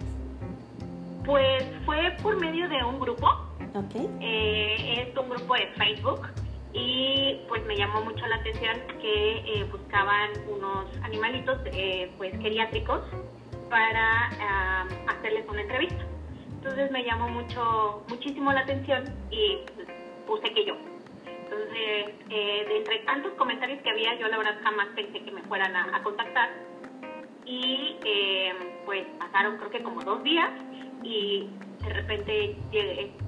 Pues 1.26 1.64
fue 1.88 2.16
por 2.22 2.40
medio 2.40 2.70
de 2.70 2.84
un 2.84 3.00
grupo. 3.00 3.26
Ok. 3.74 3.96
Eh, 4.22 5.08
es 5.10 5.18
un 5.18 5.30
grupo 5.32 5.56
de 5.56 5.66
Facebook 5.78 6.28
y 6.74 7.42
pues 7.48 7.66
me 7.66 7.76
llamó 7.76 8.04
mucho 8.04 8.24
la 8.28 8.36
atención 8.36 8.78
que 9.02 9.38
eh, 9.40 9.64
buscaban 9.72 10.30
unos 10.48 10.96
animalitos 11.02 11.58
eh, 11.74 12.12
pues 12.20 12.40
geriátricos 12.40 13.02
para 13.68 14.28
hacerles 15.08 15.48
una 15.50 15.62
entrevista. 15.62 16.09
Entonces 16.60 16.92
me 16.92 17.06
llamó 17.06 17.30
mucho, 17.30 18.04
muchísimo 18.10 18.52
la 18.52 18.60
atención 18.60 19.06
y 19.32 19.60
puse 20.28 20.54
que 20.54 20.66
yo. 20.66 20.76
Entonces, 21.26 22.16
eh, 22.30 22.66
de 22.68 22.78
entre 22.80 23.00
tantos 23.00 23.32
comentarios 23.34 23.82
que 23.82 23.90
había, 23.90 24.20
yo 24.20 24.28
la 24.28 24.38
verdad 24.38 24.60
jamás 24.62 24.88
pensé 24.94 25.24
que 25.24 25.32
me 25.32 25.42
fueran 25.44 25.74
a, 25.74 26.04
contactar. 26.04 26.50
Y 27.46 27.96
eh, 28.04 28.54
pues 28.86 29.08
pasaron 29.20 29.58
creo 29.58 29.72
que 29.72 29.84
como 29.84 30.02
dos 30.02 30.22
días 30.22 30.52
y 31.02 31.50
de 31.82 31.94
repente 31.94 32.58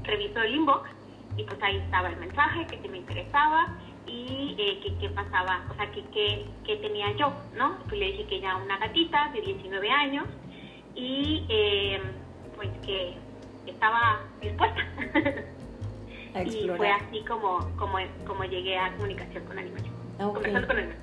revisó 0.04 0.42
el 0.42 0.56
inbox 0.56 0.90
y 1.38 1.44
pues 1.46 1.64
ahí 1.64 1.78
estaba 1.78 2.10
el 2.10 2.18
mensaje 2.18 2.68
que 2.68 2.90
me 2.90 2.98
interesaba 2.98 3.78
y 4.08 4.56
eh, 4.58 4.98
qué 5.00 5.10
pasaba, 5.10 5.64
o 5.72 5.76
sea, 5.76 5.90
que 5.90 6.04
qué 6.66 6.76
tenía 6.82 7.16
yo, 7.16 7.32
¿no? 7.56 7.80
Pues 7.88 7.98
le 7.98 8.08
dije 8.08 8.28
que 8.28 8.42
ya 8.42 8.58
una 8.58 8.78
gatita 8.78 9.32
de 9.34 9.40
19 9.40 9.90
años 9.90 10.26
y 10.96 11.46
eh, 11.48 12.02
pues 12.62 12.78
que 12.86 13.16
estaba 13.66 14.20
dispuesta. 14.40 14.82
y 16.46 16.70
fue 16.78 16.92
así 16.92 17.24
como, 17.28 17.58
como, 17.76 17.98
como 18.28 18.44
llegué 18.44 18.78
a 18.78 18.94
comunicación 18.94 19.44
con 19.46 19.58
animales. 19.58 19.92
Conversando 20.20 20.68
con 20.68 20.78
animales. 20.78 21.02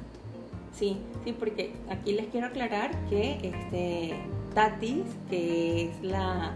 Sí, 0.71 1.03
sí, 1.25 1.33
porque 1.33 1.75
aquí 1.91 2.12
les 2.12 2.27
quiero 2.29 2.47
aclarar 2.47 2.93
que 3.09 3.41
este 3.43 4.15
Tatis, 4.55 5.17
que 5.29 5.88
es 5.88 6.03
la 6.03 6.53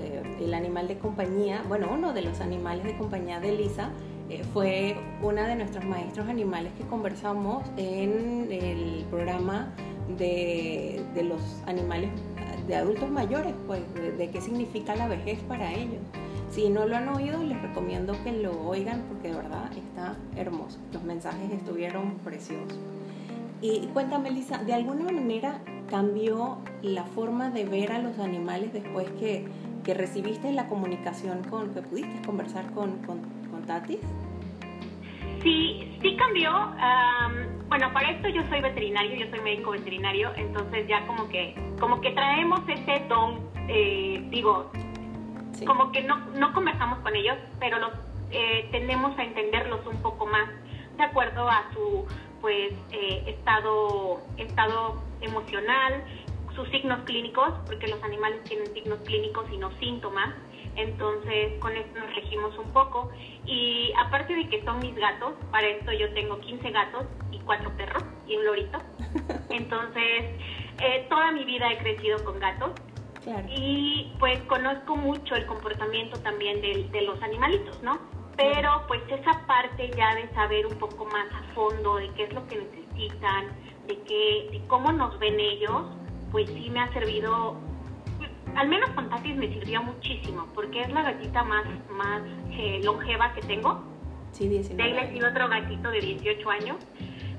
eh, 0.00 0.22
el 0.40 0.54
animal 0.54 0.86
de 0.86 0.98
compañía, 0.98 1.62
bueno, 1.66 1.88
uno 1.92 2.12
de 2.12 2.22
los 2.22 2.40
animales 2.40 2.84
de 2.84 2.96
compañía 2.96 3.40
de 3.40 3.56
Lisa, 3.56 3.90
eh, 4.30 4.44
fue 4.52 4.96
una 5.20 5.48
de 5.48 5.56
nuestros 5.56 5.84
maestros 5.84 6.28
animales 6.28 6.72
que 6.78 6.84
conversamos 6.86 7.64
en 7.76 8.48
el 8.52 9.04
programa 9.10 9.72
de, 10.16 11.02
de 11.14 11.24
los 11.24 11.40
animales 11.66 12.10
de 12.66 12.76
adultos 12.76 13.10
mayores, 13.10 13.54
pues 13.66 13.82
de, 13.94 14.30
qué 14.30 14.40
significa 14.40 14.96
la 14.96 15.08
vejez 15.08 15.40
para 15.48 15.72
ellos. 15.72 16.00
Si 16.50 16.68
no 16.68 16.86
lo 16.86 16.96
han 16.96 17.08
oído, 17.08 17.42
les 17.42 17.60
recomiendo 17.60 18.14
que 18.22 18.32
lo 18.32 18.60
oigan 18.66 19.02
porque 19.08 19.28
de 19.28 19.36
verdad 19.36 19.70
está 19.76 20.16
hermoso. 20.36 20.78
Los 20.92 21.02
mensajes 21.02 21.50
estuvieron 21.50 22.18
preciosos. 22.18 22.78
Y 23.60 23.86
cuéntame, 23.92 24.30
Lisa, 24.30 24.58
¿de 24.58 24.74
alguna 24.74 25.04
manera 25.04 25.60
cambió 25.88 26.58
la 26.82 27.04
forma 27.04 27.50
de 27.50 27.64
ver 27.64 27.92
a 27.92 27.98
los 27.98 28.18
animales 28.18 28.72
después 28.72 29.08
que, 29.18 29.46
que 29.84 29.94
recibiste 29.94 30.52
la 30.52 30.68
comunicación 30.68 31.42
con, 31.44 31.72
que 31.72 31.82
pudiste 31.82 32.26
conversar 32.26 32.70
con, 32.72 32.98
con, 32.98 33.20
con 33.50 33.62
Tatis? 33.66 34.00
Sí, 35.44 35.98
sí 36.00 36.16
cambió. 36.16 36.50
bueno, 37.68 37.92
para 37.92 38.10
esto 38.12 38.28
yo 38.28 38.42
soy 38.48 38.62
veterinario, 38.62 39.14
yo 39.14 39.30
soy 39.30 39.40
médico 39.40 39.72
veterinario, 39.72 40.30
entonces 40.36 40.88
ya 40.88 41.06
como 41.06 41.28
que, 41.28 41.54
como 41.80 42.00
que 42.00 42.10
traemos 42.12 42.60
ese 42.68 43.04
don, 43.08 43.50
eh, 43.68 44.24
digo, 44.30 44.70
como 45.66 45.92
que 45.92 46.02
no, 46.02 46.16
no 46.36 46.52
conversamos 46.52 46.98
con 47.00 47.14
ellos, 47.14 47.36
pero 47.58 47.78
los 47.78 47.92
eh, 48.30 48.68
tendemos 48.72 49.16
a 49.18 49.24
entenderlos 49.24 49.86
un 49.86 50.02
poco 50.02 50.26
más 50.26 50.48
de 50.96 51.04
acuerdo 51.04 51.48
a 51.48 51.70
su 51.72 52.06
pues 52.40 52.72
eh, 52.92 53.22
estado 53.26 54.20
estado 54.36 55.02
emocional, 55.20 56.04
sus 56.54 56.68
signos 56.68 57.00
clínicos, 57.04 57.52
porque 57.66 57.88
los 57.88 58.02
animales 58.02 58.44
tienen 58.44 58.72
signos 58.74 58.98
clínicos 59.00 59.46
y 59.52 59.56
no 59.56 59.70
síntomas. 59.78 60.34
Entonces, 60.76 61.58
con 61.60 61.74
esto 61.76 61.98
nos 61.98 62.14
regimos 62.14 62.56
un 62.58 62.72
poco. 62.72 63.10
Y 63.46 63.92
aparte 63.98 64.34
de 64.34 64.48
que 64.48 64.62
son 64.64 64.80
mis 64.80 64.94
gatos, 64.94 65.34
para 65.50 65.66
esto 65.68 65.92
yo 65.92 66.12
tengo 66.14 66.38
15 66.40 66.70
gatos 66.70 67.06
y 67.30 67.38
4 67.40 67.76
perros 67.76 68.04
y 68.26 68.36
un 68.36 68.44
lorito. 68.44 68.78
Entonces, 69.50 70.24
eh, 70.80 71.06
toda 71.08 71.32
mi 71.32 71.44
vida 71.44 71.70
he 71.72 71.78
crecido 71.78 72.22
con 72.24 72.38
gatos. 72.38 72.72
Y 73.48 74.12
pues 74.18 74.38
conozco 74.42 74.96
mucho 74.96 75.34
el 75.34 75.46
comportamiento 75.46 76.18
también 76.20 76.60
de, 76.60 76.86
de 76.92 77.02
los 77.02 77.22
animalitos, 77.22 77.82
¿no? 77.82 77.98
Pero 78.36 78.82
pues 78.86 79.00
esa 79.08 79.46
parte 79.46 79.90
ya 79.96 80.14
de 80.14 80.28
saber 80.34 80.66
un 80.66 80.74
poco 80.78 81.06
más 81.06 81.26
a 81.32 81.54
fondo 81.54 81.96
de 81.96 82.10
qué 82.10 82.24
es 82.24 82.34
lo 82.34 82.46
que 82.46 82.58
necesitan, 82.58 83.46
de, 83.86 83.98
qué, 84.02 84.48
de 84.52 84.66
cómo 84.66 84.92
nos 84.92 85.18
ven 85.18 85.40
ellos, 85.40 85.86
pues 86.32 86.50
sí 86.50 86.68
me 86.68 86.80
ha 86.80 86.92
servido 86.92 87.56
al 88.56 88.68
menos 88.68 88.90
con 88.90 89.08
Tatis 89.08 89.36
me 89.36 89.48
sirvió 89.48 89.82
muchísimo, 89.82 90.46
porque 90.54 90.82
es 90.82 90.92
la 90.92 91.02
gatita 91.02 91.42
más, 91.42 91.64
más 91.90 92.22
eh, 92.52 92.80
longeva 92.84 93.32
que 93.34 93.40
tengo. 93.42 93.82
Sí, 94.32 94.48
19 94.48 94.76
Taylor 94.76 95.12
sido 95.12 95.28
otro 95.28 95.48
gatito 95.48 95.90
de 95.90 96.00
18 96.00 96.50
años, 96.50 96.76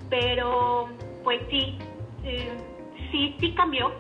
pero 0.10 0.90
pues 1.24 1.42
sí, 1.50 1.78
sí, 3.12 3.36
sí 3.40 3.54
cambió, 3.54 3.94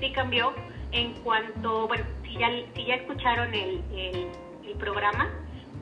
sí 0.00 0.12
cambió 0.12 0.52
en 0.92 1.12
cuanto, 1.22 1.88
bueno, 1.88 2.04
si 2.22 2.38
ya, 2.38 2.48
si 2.74 2.84
ya 2.84 2.94
escucharon 2.94 3.52
el, 3.54 3.82
el, 3.94 4.30
programa, 4.78 5.30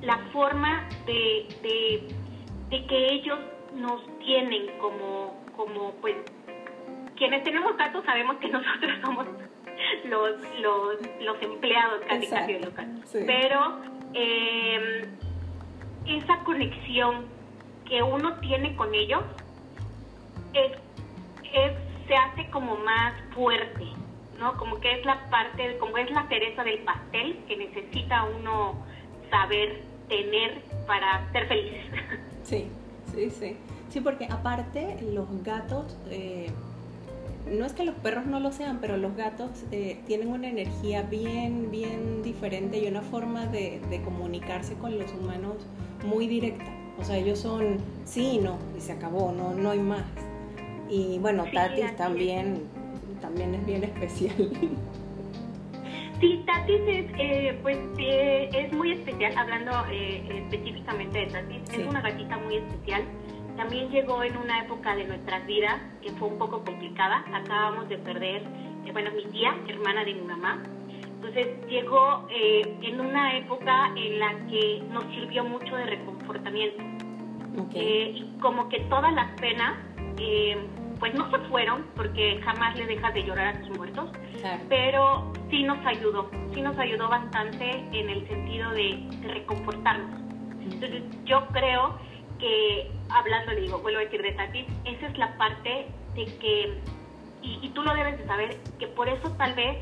la 0.03 0.19
forma 0.33 0.87
de, 1.07 1.49
de, 1.63 2.09
de, 2.69 2.87
que 2.87 3.13
ellos 3.15 3.39
nos 3.75 4.07
tienen 4.19 4.67
como, 4.79 5.43
como 5.57 5.93
pues, 6.03 6.15
quienes 7.17 7.43
tenemos 7.43 7.75
gatos 7.79 8.05
sabemos 8.05 8.37
que 8.37 8.49
nosotros 8.51 8.93
somos 9.03 9.27
los, 10.05 10.33
los, 10.61 10.97
los 11.21 11.43
empleados 11.43 12.03
casi 12.07 12.29
casi 12.29 12.53
de 12.55 12.61
los 12.61 12.75
Pero 13.13 13.79
em, 14.13 15.17
esa 16.07 16.39
conexión 16.45 17.27
que 17.89 18.03
uno 18.03 18.35
tiene 18.41 18.75
con 18.77 18.95
ellos 18.95 19.23
es, 20.55 20.73
se 22.07 22.15
hace 22.15 22.51
como 22.51 22.77
más 22.77 23.15
fuerte, 23.35 23.85
¿no? 24.39 24.57
Como 24.57 24.81
que 24.81 24.99
es 24.99 25.05
la 25.05 25.29
parte, 25.31 25.77
como 25.79 25.97
es 25.99 26.11
la 26.11 26.27
cereza 26.29 26.65
del 26.65 26.79
pastel 26.81 27.39
que 27.47 27.57
necesita 27.57 28.25
uno 28.25 28.75
saber 29.31 29.83
tener 30.09 30.63
para 30.87 31.31
ser 31.33 31.49
feliz. 31.49 31.83
Sí, 32.43 32.69
sí, 33.15 33.31
sí. 33.31 33.57
Sí, 33.89 34.01
porque 34.01 34.27
aparte 34.27 34.99
los 35.01 35.45
gatos... 35.45 35.97
Eh 36.11 36.51
no 37.51 37.67
es 37.67 37.73
que 37.73 37.85
los 37.85 37.95
perros 37.97 38.27
no 38.27 38.41
lo 38.41 38.53
sean, 38.53 38.79
pero 38.81 38.97
los 38.97 39.17
gatos 39.17 39.51
eh, 39.73 40.01
tienen 40.07 40.29
una 40.29 40.49
energía 40.49 41.03
bien, 41.03 41.71
bien 41.71 42.23
diferente 42.23 42.79
y 42.79 42.87
una 42.87 43.03
forma 43.03 43.47
de, 43.47 43.81
comunicarse 44.05 44.75
con 44.75 44.99
los 44.99 45.13
humanos 45.13 45.57
muy 46.05 46.27
directa. 46.27 46.71
O 46.99 47.05
sea, 47.05 47.17
ellos 47.17 47.39
son 47.39 47.79
sí 48.05 48.33
y 48.35 48.39
no, 48.39 48.59
y 48.77 48.81
se 48.81 48.93
acabó, 48.93 49.33
no, 49.33 49.55
no 49.55 49.71
hay 49.71 49.81
más. 49.81 50.05
Y 50.93 51.19
bueno, 51.21 51.47
Tati 51.55 51.81
también, 51.97 52.69
también 53.23 53.55
es 53.55 53.65
bien 53.65 53.85
especial. 53.85 54.35
Sí, 56.21 56.41
Tatis 56.47 56.81
es, 56.87 57.07
eh, 57.19 57.59
pues, 57.63 57.79
eh, 57.99 58.49
es 58.55 58.73
muy 58.75 58.93
especial, 58.93 59.37
hablando 59.37 59.73
eh, 59.91 60.45
específicamente 60.45 61.19
de 61.19 61.27
Tatis, 61.27 61.63
es 61.73 61.85
una 61.85 62.01
gatita 62.01 62.39
muy 62.39 62.59
especial. 62.59 63.03
También 63.57 63.91
llegó 63.91 64.23
en 64.23 64.37
una 64.37 64.63
época 64.63 64.95
de 64.95 65.03
nuestras 65.03 65.45
vidas 65.49 65.81
que 66.01 66.13
fue 66.13 66.29
un 66.29 66.39
poco 66.39 66.63
complicada. 66.65 67.25
Acabamos 67.35 67.89
de 67.89 67.99
perder, 67.99 68.45
bueno, 68.93 69.11
mi 69.17 69.25
tía, 69.33 69.57
hermana 69.67 70.05
de 70.05 70.15
mi 70.15 70.23
mamá. 70.23 70.63
Entonces 71.17 71.49
llegó 71.69 72.25
en 72.31 73.01
una 73.01 73.37
época 73.37 73.93
en 73.97 74.21
la 74.21 74.47
que 74.49 74.81
nos 74.93 75.05
sirvió 75.07 75.43
mucho 75.43 75.75
de 75.75 75.87
reconfortamiento. 75.87 76.85
y 77.75 78.33
como 78.41 78.69
que 78.69 78.79
todas 78.83 79.13
las 79.13 79.29
penas 79.41 79.75
pues 81.03 81.15
no 81.15 81.29
se 81.33 81.39
fueron 81.49 81.85
porque 81.97 82.41
jamás 82.45 82.77
le 82.77 82.87
dejas 82.87 83.13
de 83.13 83.25
llorar 83.25 83.57
a 83.57 83.61
tus 83.61 83.77
muertos, 83.77 84.09
pero 84.69 85.33
sí 85.51 85.65
nos 85.65 85.85
ayudó, 85.85 86.31
sí 86.55 86.63
nos 86.63 86.79
ayudó 86.79 87.09
bastante 87.09 87.71
en 87.91 88.09
el 88.09 88.25
sentido 88.29 88.71
de, 88.71 89.09
reconfortarnos. 89.21 90.21
Entonces 90.61 91.03
yo 91.25 91.45
creo 91.49 91.99
que, 92.39 92.89
hablando, 93.11 93.51
le 93.51 93.63
digo, 93.63 93.79
vuelvo 93.79 93.99
a 93.99 94.05
decir 94.05 94.23
de 94.23 94.31
Tati, 94.31 94.65
esa 94.85 95.09
es 95.09 95.19
la 95.19 95.37
parte 95.39 95.89
de 96.15 96.25
que, 96.39 96.79
y, 97.43 97.69
tú 97.71 97.83
lo 97.83 97.95
debes 97.95 98.19
de 98.19 98.27
saber, 98.29 98.57
que 98.79 98.87
por 98.87 99.09
eso 99.09 99.29
tal 99.33 99.55
vez 99.55 99.79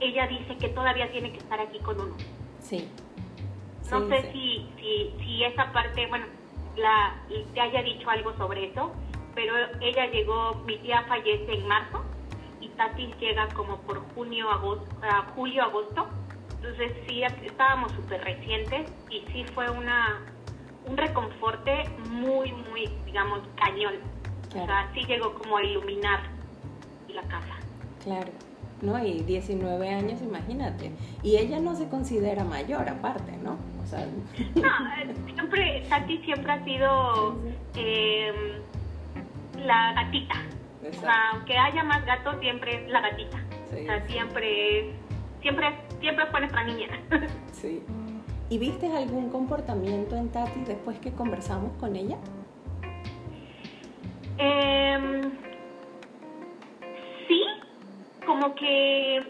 ella 0.00 0.26
dice 0.26 0.56
que 0.56 0.70
todavía 0.70 1.08
tiene 1.12 1.30
que 1.30 1.38
estar 1.38 1.60
aquí 1.60 1.78
con 1.78 2.00
uno. 2.00 2.16
Sí. 2.58 2.88
No 3.92 4.08
sé 4.08 4.32
Si, 4.32 4.68
si, 4.80 5.14
si 5.20 5.44
esa 5.44 5.72
parte, 5.72 6.08
bueno, 6.08 6.26
la, 6.76 7.14
te 7.54 7.60
haya 7.60 7.80
dicho 7.84 8.10
algo 8.10 8.36
sobre 8.36 8.72
eso, 8.72 8.92
pero 9.38 9.54
ella 9.80 10.06
llegó, 10.06 10.56
mi 10.66 10.78
tía 10.78 11.04
fallece 11.06 11.52
en 11.52 11.68
marzo 11.68 12.02
y 12.60 12.70
Tati 12.70 13.14
llega 13.20 13.46
como 13.54 13.76
por 13.82 14.00
junio, 14.12 14.50
agosto, 14.50 14.96
julio, 15.36 15.62
agosto. 15.62 16.08
Entonces 16.56 16.90
sí, 17.06 17.22
estábamos 17.22 17.92
súper 17.92 18.24
recientes 18.24 18.92
y 19.08 19.20
sí 19.32 19.44
fue 19.54 19.70
una 19.70 20.20
un 20.86 20.96
reconforte 20.96 21.84
muy, 22.10 22.50
muy, 22.50 22.90
digamos, 23.06 23.42
cañón. 23.54 23.94
O 24.48 24.50
sea, 24.50 24.90
sí 24.92 25.04
llegó 25.06 25.32
como 25.34 25.58
a 25.58 25.62
iluminar 25.62 26.18
la 27.08 27.22
casa. 27.22 27.54
Claro. 28.02 28.32
¿no? 28.82 29.04
Y 29.04 29.22
19 29.22 29.88
años, 29.88 30.20
imagínate. 30.20 30.90
Y 31.22 31.36
ella 31.36 31.60
no 31.60 31.76
se 31.76 31.88
considera 31.88 32.42
mayor 32.42 32.88
aparte, 32.88 33.36
¿no? 33.36 33.56
O 33.82 33.86
sea... 33.86 34.04
No, 34.56 35.32
siempre, 35.32 35.84
Tati 35.88 36.18
siempre 36.18 36.52
ha 36.52 36.64
sido 36.64 37.38
em, 37.76 38.62
la 39.64 39.92
gatita. 39.94 40.34
aunque 41.32 41.56
haya 41.56 41.82
más 41.84 42.04
gatos, 42.04 42.36
siempre 42.40 42.84
es 42.84 42.90
la 42.90 43.00
gatita. 43.00 43.38
O 43.66 43.84
sea, 43.84 44.06
siempre, 44.06 44.92
siempre, 45.40 45.66
siempre 46.00 46.26
fue 46.26 46.40
nuestra 46.40 46.64
niña. 46.64 46.88
sí. 47.52 47.82
¿Y 48.50 48.58
viste 48.58 48.86
algún 48.86 49.28
comportamiento 49.28 50.16
en 50.16 50.30
Tati 50.30 50.60
después 50.64 50.98
que 51.00 51.12
conversamos 51.12 51.72
con 51.78 51.94
ella? 51.96 52.16
Em, 54.38 55.32
sí, 57.26 57.44
como 58.24 58.54
que, 58.54 59.22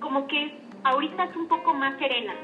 como 0.00 0.26
que 0.26 0.58
ahorita 0.84 1.24
es 1.24 1.36
un 1.36 1.48
poco 1.48 1.72
más 1.72 1.98
serena, 1.98 2.34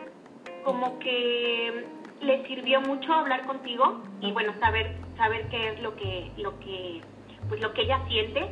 como 0.65 0.99
que 0.99 1.85
le 2.23 2.47
sirvió 2.47 2.81
mucho 2.81 3.13
hablar 3.13 3.45
contigo 3.47 4.01
y 4.21 4.33
bueno 4.33 4.55
saber 4.61 5.06
saber 5.17 5.49
qué 5.49 5.73
es 5.73 5.81
lo 5.81 5.95
que 5.97 6.31
lo 6.37 6.59
que 6.61 7.01
pues 7.49 7.61
lo 7.61 7.73
que 7.73 7.83
ella 7.83 8.01
siente 8.09 8.49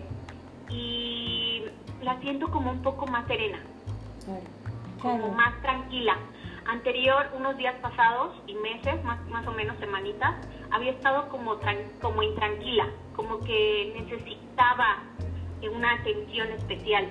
y 0.70 1.64
la 2.02 2.18
siento 2.20 2.50
como 2.50 2.70
un 2.70 2.82
poco 2.82 3.06
más 3.06 3.26
serena 3.26 3.60
como 5.00 5.28
más 5.32 5.60
tranquila. 5.60 6.16
Anterior 6.66 7.28
unos 7.36 7.58
días 7.58 7.74
pasados 7.82 8.34
y 8.46 8.54
meses 8.54 9.02
más 9.04 9.24
más 9.28 9.46
o 9.46 9.52
menos 9.52 9.76
semanitas 9.78 10.34
había 10.70 10.92
estado 10.92 11.28
como 11.28 11.58
como 12.00 12.22
intranquila 12.22 12.88
como 13.14 13.40
que 13.40 13.92
necesitaba 13.94 15.02
una 15.68 15.92
atención 15.92 16.50
especial. 16.52 17.06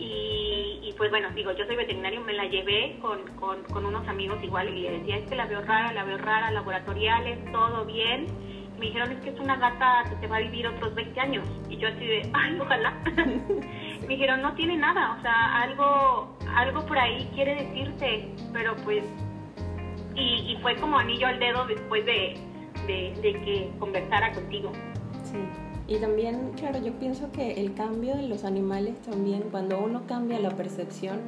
Y, 0.00 0.94
pues 0.96 1.10
bueno, 1.10 1.28
digo, 1.34 1.52
yo 1.52 1.66
soy 1.66 1.76
veterinario, 1.76 2.20
me 2.20 2.32
la 2.32 2.46
llevé 2.46 2.98
con, 3.00 3.20
con, 3.36 3.84
unos 3.84 4.06
amigos 4.06 4.42
igual 4.42 4.68
y 4.68 4.82
le 4.82 4.98
decía, 4.98 5.16
es 5.16 5.28
que 5.28 5.36
la 5.36 5.46
veo 5.46 5.60
rara, 5.60 5.92
la 5.92 6.04
veo 6.04 6.18
rara, 6.18 6.50
laboratoriales, 6.50 7.38
todo 7.52 7.84
bien. 7.84 8.26
Me 8.78 8.86
dijeron, 8.86 9.12
es 9.12 9.20
que 9.20 9.30
es 9.30 9.40
una 9.40 9.56
gata 9.56 10.04
que 10.08 10.16
te 10.16 10.26
va 10.26 10.36
a 10.36 10.40
vivir 10.40 10.66
otros 10.66 10.94
20 10.94 11.20
años. 11.20 11.48
Y 11.68 11.76
yo 11.78 11.88
así 11.88 12.06
de, 12.06 12.30
ay, 12.32 12.58
ojalá. 12.60 12.94
me 13.16 14.08
dijeron, 14.08 14.42
no 14.42 14.54
tiene 14.54 14.76
nada, 14.76 15.16
o 15.18 15.22
sea, 15.22 15.62
algo, 15.62 16.36
algo 16.54 16.86
por 16.86 16.98
ahí 16.98 17.28
quiere 17.34 17.54
decirte, 17.64 18.30
pero 18.52 18.76
pues... 18.84 19.04
Y, 20.14 20.52
y 20.52 20.58
fue 20.62 20.74
como 20.76 20.98
anillo 20.98 21.28
al 21.28 21.38
dedo 21.38 21.64
después 21.66 22.04
de, 22.04 22.34
de, 22.86 23.14
de 23.22 23.32
que 23.44 23.70
conversara 23.78 24.32
contigo. 24.32 24.72
Sí. 25.22 25.38
Y 25.86 25.98
también, 25.98 26.52
claro, 26.56 26.82
yo 26.84 26.92
pienso 26.98 27.32
que 27.32 27.52
el 27.60 27.74
cambio 27.74 28.14
en 28.14 28.28
los 28.28 28.44
animales 28.44 29.00
también, 29.02 29.44
cuando 29.50 29.78
uno 29.78 30.02
cambia 30.06 30.38
la 30.38 30.50
percepción 30.50 31.20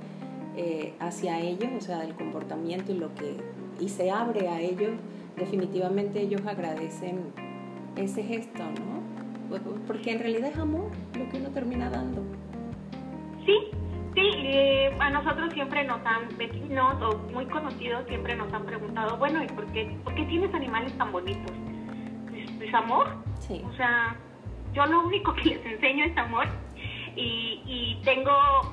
eh, 0.57 0.93
hacia 1.01 1.41
ellos, 1.41 1.71
o 1.79 1.81
sea, 1.81 2.01
del 2.01 2.15
comportamiento 2.15 2.93
y 2.93 2.99
lo 2.99 3.15
que 3.15 3.37
y 3.81 3.89
se 3.89 4.11
abre 4.11 4.49
a 4.49 4.61
ellos, 4.61 4.91
definitivamente 5.37 6.21
ellos 6.21 6.43
agradecen 6.47 7.33
ese 7.97 8.23
gesto, 8.23 8.63
¿no? 8.63 9.01
Porque 9.87 10.13
en 10.13 10.21
realidad 10.21 10.51
es 10.51 10.59
amor 10.59 10.91
lo 11.19 11.29
que 11.29 11.39
uno 11.39 11.51
termina 11.51 11.91
dando. 11.91 12.23
Sí, 13.45 13.57
sí, 14.15 14.31
eh, 14.37 14.97
a 15.01 15.11
nosotros 15.11 15.53
siempre 15.53 15.85
nos 15.85 16.05
han, 16.07 16.37
vecinos 16.37 17.03
o 17.03 17.19
muy 17.33 17.47
conocidos 17.47 18.07
siempre 18.07 18.37
nos 18.37 18.53
han 18.53 18.65
preguntado, 18.65 19.17
bueno, 19.17 19.43
¿y 19.43 19.49
por 19.49 19.67
qué, 19.73 19.97
por 20.05 20.15
qué 20.15 20.25
tienes 20.27 20.55
animales 20.55 20.97
tan 20.97 21.11
bonitos? 21.11 21.53
¿Es, 22.61 22.73
amor? 22.75 23.09
Sí. 23.41 23.63
O 23.67 23.73
sea, 23.73 24.17
yo 24.73 24.87
lo 24.87 25.05
único 25.05 25.35
que 25.35 25.51
les 25.51 25.67
enseño 25.67 26.05
es 26.05 26.17
amor. 26.17 26.47
Y, 27.17 27.63
y 27.67 28.01
tengo, 28.05 28.31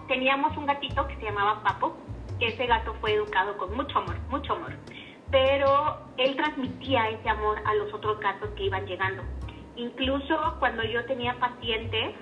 teníamos 0.08 0.56
un 0.58 0.68
gatito 0.68 1.08
que 1.08 1.16
se 1.16 1.24
llamaba 1.24 1.64
Papo, 1.64 1.98
que 2.38 2.50
ese 2.50 2.68
gato 2.68 2.94
fue 3.02 3.14
educado 3.14 3.58
con 3.58 3.76
mucho 3.76 3.98
amor, 3.98 4.16
mucho 4.30 4.54
amor. 4.54 4.74
Pero 5.32 6.07
él 6.18 6.36
transmitía 6.36 7.10
ese 7.10 7.30
amor 7.30 7.60
a 7.66 7.74
los 7.76 7.94
otros 7.94 8.20
gatos 8.20 8.50
que 8.56 8.66
iban 8.66 8.86
llegando. 8.86 9.24
Incluso 9.76 10.56
cuando 10.60 10.84
yo 10.84 11.06
tenía 11.06 11.36
pacientes, 11.40 12.16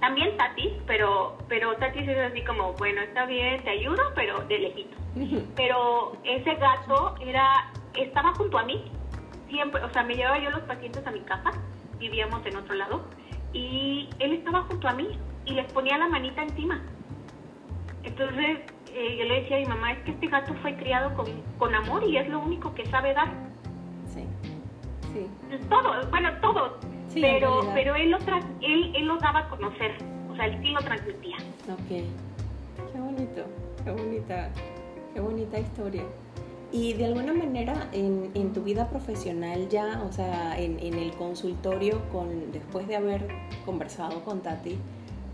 también 0.00 0.36
Tatis, 0.36 0.72
pero, 0.86 1.38
pero 1.48 1.74
Tatis 1.76 2.06
es 2.06 2.18
así 2.18 2.42
como, 2.44 2.74
bueno, 2.74 3.00
está 3.00 3.24
bien, 3.26 3.62
te 3.64 3.70
ayudo, 3.70 4.02
pero 4.14 4.40
de 4.42 4.58
lejito. 4.58 4.96
Pero 5.56 6.12
ese 6.24 6.54
gato 6.56 7.14
era, 7.20 7.72
estaba 7.94 8.34
junto 8.34 8.58
a 8.58 8.64
mí, 8.64 8.84
siempre, 9.48 9.82
o 9.82 9.90
sea, 9.90 10.02
me 10.02 10.14
llevaba 10.14 10.38
yo 10.38 10.50
los 10.50 10.60
pacientes 10.62 11.06
a 11.06 11.10
mi 11.10 11.20
casa 11.20 11.52
vivíamos 11.98 12.44
en 12.46 12.56
otro 12.56 12.74
lado, 12.74 13.02
y 13.52 14.08
él 14.18 14.34
estaba 14.34 14.62
junto 14.62 14.88
a 14.88 14.92
mí 14.92 15.18
y 15.44 15.52
les 15.52 15.72
ponía 15.72 15.96
la 15.98 16.08
manita 16.08 16.42
encima. 16.42 16.82
Entonces 18.02 18.60
eh, 18.96 19.16
yo 19.18 19.24
le 19.24 19.42
decía 19.42 19.58
a 19.58 19.60
mi 19.60 19.66
mamá, 19.66 19.92
es 19.92 19.98
que 20.04 20.12
este 20.12 20.26
gato 20.28 20.54
fue 20.62 20.74
criado 20.76 21.14
con, 21.14 21.26
con 21.58 21.74
amor 21.74 22.02
y 22.04 22.16
es 22.16 22.26
lo 22.28 22.40
único 22.40 22.74
que 22.74 22.86
sabe 22.86 23.12
dar. 23.12 23.28
Sí, 24.06 24.24
sí. 25.12 25.26
Todo, 25.68 26.08
bueno, 26.10 26.30
todo. 26.40 26.78
pero 27.14 27.70
pero 27.74 27.94
él 27.94 28.10
lo, 28.10 28.18
él, 28.62 28.92
él 28.96 29.06
lo 29.06 29.18
daba 29.18 29.40
a 29.40 29.48
conocer, 29.50 29.92
o 30.30 30.34
sea, 30.34 30.46
él 30.46 30.58
sí 30.62 30.70
lo 30.70 30.80
transmitía. 30.80 31.36
Ok, 31.70 31.88
qué 32.92 32.98
bonito, 32.98 33.44
qué 33.84 33.90
bonita, 33.90 34.50
qué 35.12 35.20
bonita 35.20 35.58
historia. 35.58 36.02
Y 36.72 36.94
de 36.94 37.04
alguna 37.04 37.32
manera 37.32 37.88
en, 37.92 38.30
en, 38.34 38.52
tu 38.52 38.62
vida 38.62 38.88
profesional 38.88 39.68
ya, 39.68 40.02
o 40.08 40.12
sea, 40.12 40.58
en, 40.58 40.78
en, 40.80 40.94
el 40.94 41.12
consultorio, 41.12 42.00
con, 42.10 42.50
después 42.50 42.88
de 42.88 42.96
haber 42.96 43.28
conversado 43.64 44.24
con 44.24 44.40
Tati, 44.40 44.76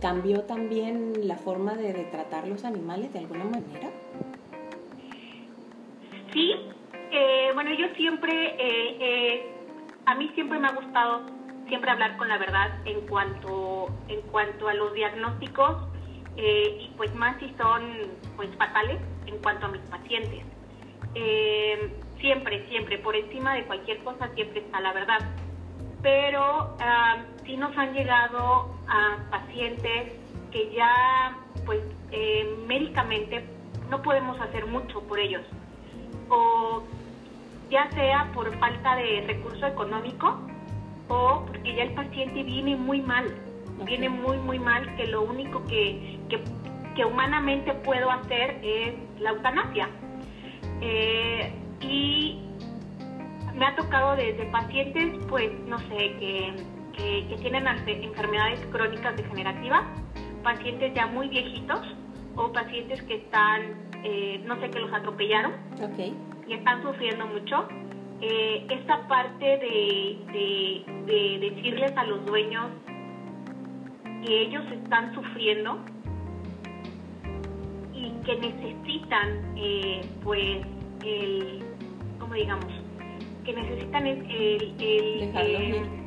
¿cambió 0.03 0.43
también 0.43 1.27
la 1.27 1.37
forma 1.37 1.75
de, 1.75 1.93
tratar 2.11 2.47
los 2.47 2.65
animales 2.65 3.12
de 3.15 3.21
alguna 3.21 3.45
manera? 3.45 3.88
Sí, 6.35 6.53
eh, 7.11 7.51
bueno, 7.55 7.71
yo 7.73 7.87
siempre, 7.97 8.33
eh, 8.59 8.97
eh, 9.01 9.55
a 10.05 10.15
mí 10.17 10.31
siempre 10.35 10.59
me 10.59 10.69
ha 10.69 10.73
gustado 10.73 11.23
siempre 11.69 11.91
hablar 11.91 12.19
con 12.19 12.29
la 12.29 12.37
verdad 12.37 12.71
en 12.85 13.07
cuanto, 13.07 13.88
en 14.09 14.21
cuanto 14.23 14.69
a 14.69 14.75
los 14.75 14.93
diagnósticos 14.93 15.88
y 16.37 16.91
pues 16.97 17.15
más 17.15 17.38
si 17.38 17.55
son 17.57 17.83
pues 18.37 18.49
fatales 18.57 18.99
en 19.27 19.38
cuanto 19.38 19.67
a 19.67 19.69
mis 19.69 19.83
pacientes 19.83 20.43
eh, 21.15 21.95
siempre, 22.21 22.67
siempre, 22.69 22.99
por 22.99 23.17
encima 23.17 23.55
de 23.55 23.65
cualquier 23.65 23.99
cosa 23.99 24.29
siempre 24.35 24.61
está 24.61 24.81
la 24.81 24.93
verdad. 24.93 25.19
Pero 26.03 26.75
uh, 26.75 27.32
sí 27.44 27.57
nos 27.57 27.76
han 27.76 27.92
llegado 27.94 28.74
a 28.88 29.18
pacientes 29.31 30.12
que 30.50 30.72
ya, 30.74 31.37
pues, 31.64 31.81
eh, 32.11 32.57
médicamente 32.66 33.44
no 33.90 34.02
podemos 34.02 34.40
hacer 34.40 34.66
mucho 34.66 35.00
por 35.02 35.18
ellos. 35.18 35.42
O 36.28 36.83
ya 37.70 37.90
sea 37.92 38.31
por 38.35 38.55
falta 38.59 38.96
de 38.96 39.24
recurso 39.26 39.66
económico 39.66 40.38
o 41.09 41.44
porque 41.46 41.74
ya 41.74 41.85
el 41.85 41.94
paciente 41.94 42.42
viene 42.42 42.76
muy 42.76 43.00
mal, 43.00 43.35
viene 43.85 44.09
muy, 44.09 44.37
muy 44.38 44.59
mal, 44.59 44.94
que 44.96 45.07
lo 45.07 45.22
único 45.22 45.64
que, 45.66 46.20
que 46.28 46.42
que 46.94 47.05
humanamente 47.05 47.72
puedo 47.74 48.11
hacer 48.11 48.59
es 48.62 48.94
la 49.20 49.31
eutanasia. 49.31 49.88
Eh, 50.81 51.52
y 51.81 52.38
me 53.55 53.66
ha 53.66 53.76
tocado 53.76 54.16
desde 54.16 54.44
pacientes, 54.46 55.18
pues, 55.28 55.50
no 55.66 55.78
sé, 55.78 56.16
que, 56.18 56.55
que, 56.92 57.37
tienen 57.40 57.66
enfermedades 57.66 58.61
crónicas 58.70 59.16
degenerativas, 59.16 59.83
pacientes 60.42 60.92
ya 60.94 61.07
muy 61.07 61.28
viejitos 61.28 61.81
o 62.37 62.52
pacientes 62.52 63.02
que 63.02 63.16
están, 63.16 63.62
eh, 64.05 64.40
no 64.46 64.59
sé, 64.61 64.70
que 64.70 64.81
los 64.81 64.92
atropellaron 64.92 65.52
y 66.46 66.55
están 66.55 66.83
sufriendo 66.83 67.26
mucho. 67.26 67.68
Eh, 68.20 68.66
esta 68.70 69.09
parte 69.09 69.44
de, 69.44 70.85
de, 71.07 71.38
decirles 71.40 71.92
a 71.96 72.05
los 72.05 72.24
dueños 72.24 72.70
que 74.24 74.42
ellos 74.42 74.64
están 74.70 75.12
sufriendo 75.14 75.78
y 77.92 78.12
que 78.24 78.37
necesitan, 78.37 79.55
eh, 79.57 80.00
pues, 80.22 80.64
el, 81.05 81.64
¿cómo 82.20 82.35
digamos? 82.35 82.66
Que 83.44 83.55
necesitan 83.55 84.07
el... 84.07 84.20
el, 84.81 86.02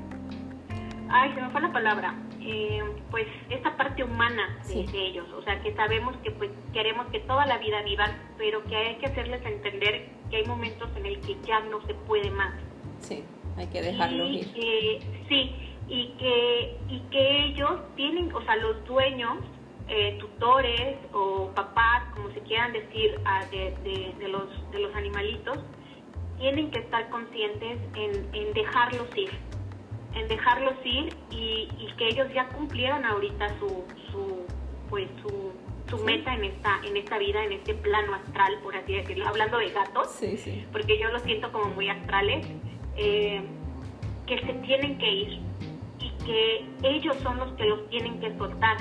ay, 1.09 1.33
se 1.33 1.41
me 1.41 1.49
fue 1.49 1.61
la 1.61 1.71
palabra. 1.71 2.15
Eh, 2.41 2.81
pues 3.09 3.25
esta 3.49 3.75
parte 3.75 4.03
humana 4.03 4.59
de, 4.67 4.85
ellos, 4.93 5.27
o 5.33 5.41
sea 5.41 5.59
que 5.61 5.73
sabemos 5.73 6.15
que 6.17 6.31
pues 6.31 6.51
queremos 6.73 7.07
que 7.07 7.19
toda 7.21 7.45
la 7.45 7.57
vida 7.57 7.81
vivan, 7.83 8.11
pero 8.37 8.63
que 8.65 8.75
hay 8.75 8.95
que 8.97 9.07
hacerles 9.07 9.43
entender 9.45 10.09
que 10.29 10.37
hay 10.37 10.45
momentos 10.45 10.89
en 10.95 11.05
el 11.05 11.19
que 11.21 11.35
ya 11.45 11.59
no 11.61 11.81
se 11.87 11.93
puede 11.93 12.29
más. 12.29 12.53
Sí, 12.99 13.23
hay 13.57 13.67
que 13.67 13.81
dejarlos 13.81 14.29
ir. 14.29 14.45
sí, 15.27 15.55
y 15.87 16.07
que 16.19 16.77
y 16.89 16.99
que 17.11 17.45
ellos 17.45 17.79
tienen, 17.95 18.33
o 18.35 18.41
sea, 18.43 18.55
los 18.57 18.85
dueños, 18.85 19.37
eh, 19.87 20.17
tutores 20.19 20.97
o 21.13 21.51
papás, 21.55 22.03
como 22.13 22.29
se 22.31 22.41
quieran 22.41 22.73
decir, 22.73 23.19
ah, 23.25 23.43
de, 23.51 23.73
de, 24.19 24.27
los 24.27 24.71
de 24.71 24.79
los 24.79 24.95
animalitos, 24.95 25.59
tienen 26.37 26.69
que 26.69 26.79
estar 26.79 27.09
conscientes 27.09 27.79
en, 27.95 28.35
en 28.35 28.53
dejarlos 28.53 29.07
ir 29.15 29.31
en 30.15 30.27
dejarlos 30.27 30.73
ir 30.83 31.15
y, 31.29 31.69
que 31.97 32.09
ellos 32.09 32.27
ya 32.33 32.49
cumplieron 32.49 33.05
ahorita 33.05 33.57
su, 33.57 33.85
su 34.11 34.45
pues 34.89 35.07
su, 35.21 35.53
su 35.89 36.03
meta 36.03 36.33
en 36.33 36.43
esta 36.43 36.81
en 36.83 36.97
esta 36.97 37.17
vida 37.17 37.41
en 37.45 37.53
este 37.53 37.73
plano 37.73 38.15
astral 38.15 38.59
por 38.61 38.75
así 38.75 38.95
decirlo 38.95 39.25
hablando 39.25 39.59
de 39.59 39.69
gatos 39.69 40.19
porque 40.73 40.99
yo 40.99 41.09
los 41.13 41.21
siento 41.21 41.53
como 41.53 41.73
muy 41.73 41.87
astrales 41.87 42.45
eh, 42.97 43.41
que 44.25 44.39
se 44.39 44.53
tienen 44.53 44.97
que 44.97 45.09
ir 45.09 45.39
y 45.99 46.09
que 46.25 46.65
ellos 46.83 47.15
son 47.23 47.37
los 47.37 47.51
que 47.53 47.65
los 47.65 47.87
tienen 47.89 48.19
que 48.19 48.35
soltar. 48.37 48.77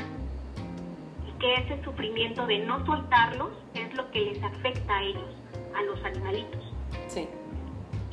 Y 1.29 1.39
que 1.39 1.55
ese 1.55 1.83
sufrimiento 1.85 2.47
de 2.47 2.61
no 2.61 2.85
soltarlos 2.87 3.51
es 3.75 3.95
lo 3.95 4.11
que 4.11 4.21
les 4.21 4.43
afecta 4.43 4.97
a 4.97 5.03
ellos 5.03 5.35
a 5.77 5.83
los 5.83 6.03
animalitos. 6.05 6.63
Sí 7.09 7.29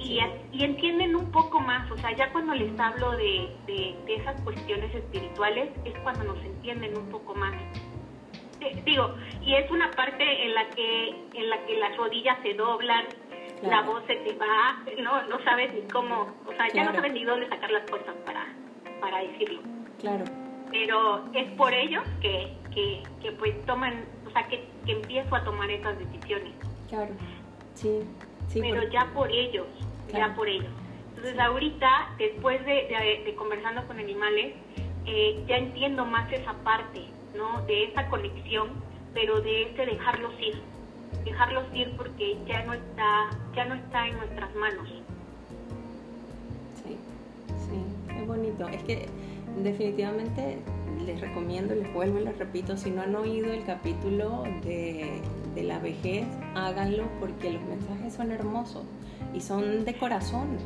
y, 0.04 0.20
y, 0.52 0.64
entienden 0.64 1.16
un 1.16 1.32
poco 1.32 1.60
más, 1.60 1.90
o 1.92 1.98
sea, 1.98 2.16
ya 2.16 2.32
cuando 2.32 2.54
les 2.54 2.78
hablo 2.80 3.12
de, 3.12 3.50
de, 3.68 4.16
esas 4.16 4.40
cuestiones 4.42 4.94
espirituales 4.94 5.70
es 5.86 5.98
cuando 6.00 6.24
nos 6.24 6.44
entienden 6.44 6.98
un 6.98 7.10
poco 7.10 7.36
más. 7.36 7.54
digo, 8.86 9.16
y 9.42 9.54
es 9.56 9.70
una 9.70 9.92
parte 9.92 10.46
en 10.46 10.54
la 10.54 10.70
que 10.70 11.10
en 11.34 11.50
la 11.50 11.66
que 11.66 11.78
las 11.78 11.96
rodillas 11.98 12.38
se 12.42 12.54
doblan, 12.54 13.06
la 13.64 13.82
voz 13.84 14.04
se 14.08 14.16
te 14.16 14.34
va, 14.36 14.84
no 15.02 15.24
no 15.28 15.44
sabes 15.44 15.74
ni 15.74 15.82
cómo, 15.92 16.34
o 16.46 16.52
sea, 16.54 16.68
ya 16.74 16.84
no 16.84 16.94
sabes 16.94 17.14
ni 17.14 17.24
dónde 17.24 17.48
sacar 17.48 17.72
las 17.72 17.90
cosas 17.90 18.16
para 18.26 18.48
para 19.00 19.20
decirlo. 19.20 19.62
Claro. 20.00 20.26
Pero 20.72 21.26
es 21.34 21.50
por 21.58 21.74
ellos 21.74 22.04
que, 22.22 22.54
que, 22.74 23.04
que 23.22 23.32
pues 23.34 23.66
toman, 23.66 24.06
o 24.26 24.32
sea, 24.32 24.48
que, 24.48 24.66
que 24.86 24.94
empiezo 24.94 25.36
a 25.36 25.44
tomar 25.44 25.70
esas 25.70 26.00
decisiones. 26.00 26.54
Claro. 26.88 27.14
Sí. 27.74 28.04
Sí, 28.48 28.60
pero 28.62 28.84
ya 28.90 29.06
por 29.14 29.32
ellos 29.32 29.68
ya 30.14 30.34
por 30.36 30.48
ellos. 30.48 30.72
Entonces 31.10 31.40
ahorita, 31.40 32.16
después 32.18 32.66
de, 32.66 33.36
conversando 33.38 33.86
con 33.86 34.00
animales, 34.00 34.56
eh, 35.06 35.44
ya 35.48 35.58
entiendo 35.58 36.06
más 36.06 36.32
esa 36.32 36.54
parte, 36.64 37.06
¿no? 37.36 37.62
De 37.68 37.86
esa 37.86 38.08
conexión, 38.10 38.70
pero 39.14 39.42
de 39.42 39.64
ese 39.64 39.86
dejarlos 39.86 40.34
ir, 40.40 40.62
dejarlos 41.24 41.66
ir 41.74 41.96
porque 41.96 42.38
ya 42.48 42.64
no 42.64 42.74
está, 42.74 43.30
ya 43.56 43.66
no 43.66 43.76
está 43.76 44.08
en 44.08 44.18
nuestras 44.18 44.56
manos. 44.56 44.90
Sí, 46.84 46.98
sí, 47.70 48.16
es 48.16 48.28
bonito. 48.28 48.68
Es 48.68 48.82
que 48.84 49.08
definitivamente 49.62 50.58
les 51.06 51.22
recomiendo, 51.22 51.76
les 51.76 51.94
vuelvo 51.94 52.20
y 52.20 52.24
les 52.24 52.38
repito, 52.38 52.78
si 52.78 52.90
no 52.90 53.02
han 53.02 53.16
oído 53.16 53.52
el 53.52 53.64
capítulo 53.64 54.44
de, 54.64 55.22
de 55.54 55.64
la 55.64 55.80
vejez, 55.80 56.26
háganlo 56.56 57.04
porque 57.20 57.52
los 57.52 57.62
mensajes 57.64 58.14
son 58.14 58.32
hermosos 58.32 58.86
y 59.34 59.42
son 59.42 59.86
de 59.86 59.98
corazón. 59.98 60.58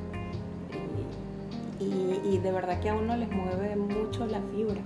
Y, 1.79 2.37
de 2.37 2.51
verdad 2.51 2.79
que 2.81 2.89
a 2.89 2.95
uno 2.95 3.15
les 3.15 3.29
mueve 3.29 3.75
mucho 3.75 4.25
la 4.25 4.41
fibra. 4.41 4.81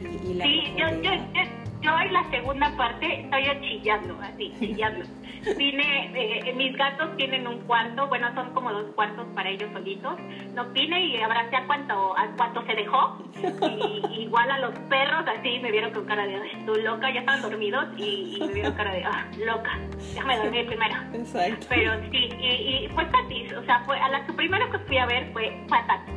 Y, 0.00 0.34
la 0.34 0.44
sí, 0.44 0.62
yo, 0.76 0.88
yo, 1.02 1.14
yo, 1.14 1.61
en 1.82 2.12
la 2.12 2.30
segunda 2.30 2.76
parte 2.76 3.20
estoy 3.20 3.60
chillando, 3.60 4.18
así, 4.22 4.52
chillando. 4.58 5.04
Vine, 5.56 6.12
eh, 6.14 6.54
mis 6.54 6.76
gatos 6.76 7.16
tienen 7.16 7.48
un 7.48 7.58
cuarto, 7.62 8.06
bueno, 8.06 8.32
son 8.34 8.54
como 8.54 8.72
dos 8.72 8.94
cuartos 8.94 9.26
para 9.34 9.50
ellos 9.50 9.68
solitos. 9.72 10.14
No 10.54 10.66
vine 10.66 11.06
y 11.06 11.16
abracé 11.20 11.56
a 11.56 11.66
cuánto, 11.66 12.16
a 12.16 12.28
cuánto 12.36 12.64
se 12.64 12.74
dejó. 12.74 13.18
Y, 13.36 14.22
igual 14.22 14.48
a 14.52 14.58
los 14.60 14.78
perros, 14.88 15.24
así 15.26 15.58
me 15.58 15.72
vieron 15.72 15.92
con 15.92 16.04
cara 16.04 16.26
de, 16.26 16.38
tú 16.64 16.74
loca, 16.76 17.12
ya 17.12 17.20
estaban 17.20 17.42
dormidos 17.42 17.86
y, 17.96 18.38
me 18.38 18.52
vieron 18.52 18.72
cara 18.74 18.92
de, 18.92 19.04
ah, 19.04 19.26
loca, 19.44 19.80
déjame 20.14 20.36
dormir 20.38 20.66
primero. 20.66 20.94
Exacto. 21.12 21.66
Pero 21.68 21.92
sí, 22.12 22.28
y, 22.38 22.88
fue 22.94 23.04
Tatis, 23.06 23.52
o 23.54 23.64
sea, 23.64 23.80
fue, 23.80 23.98
a 23.98 24.08
la 24.10 24.24
que 24.24 24.32
primero 24.34 24.70
que 24.70 24.78
fui 24.78 24.98
a 24.98 25.06
ver 25.06 25.32
fue, 25.32 25.52
Tatis. 25.68 26.14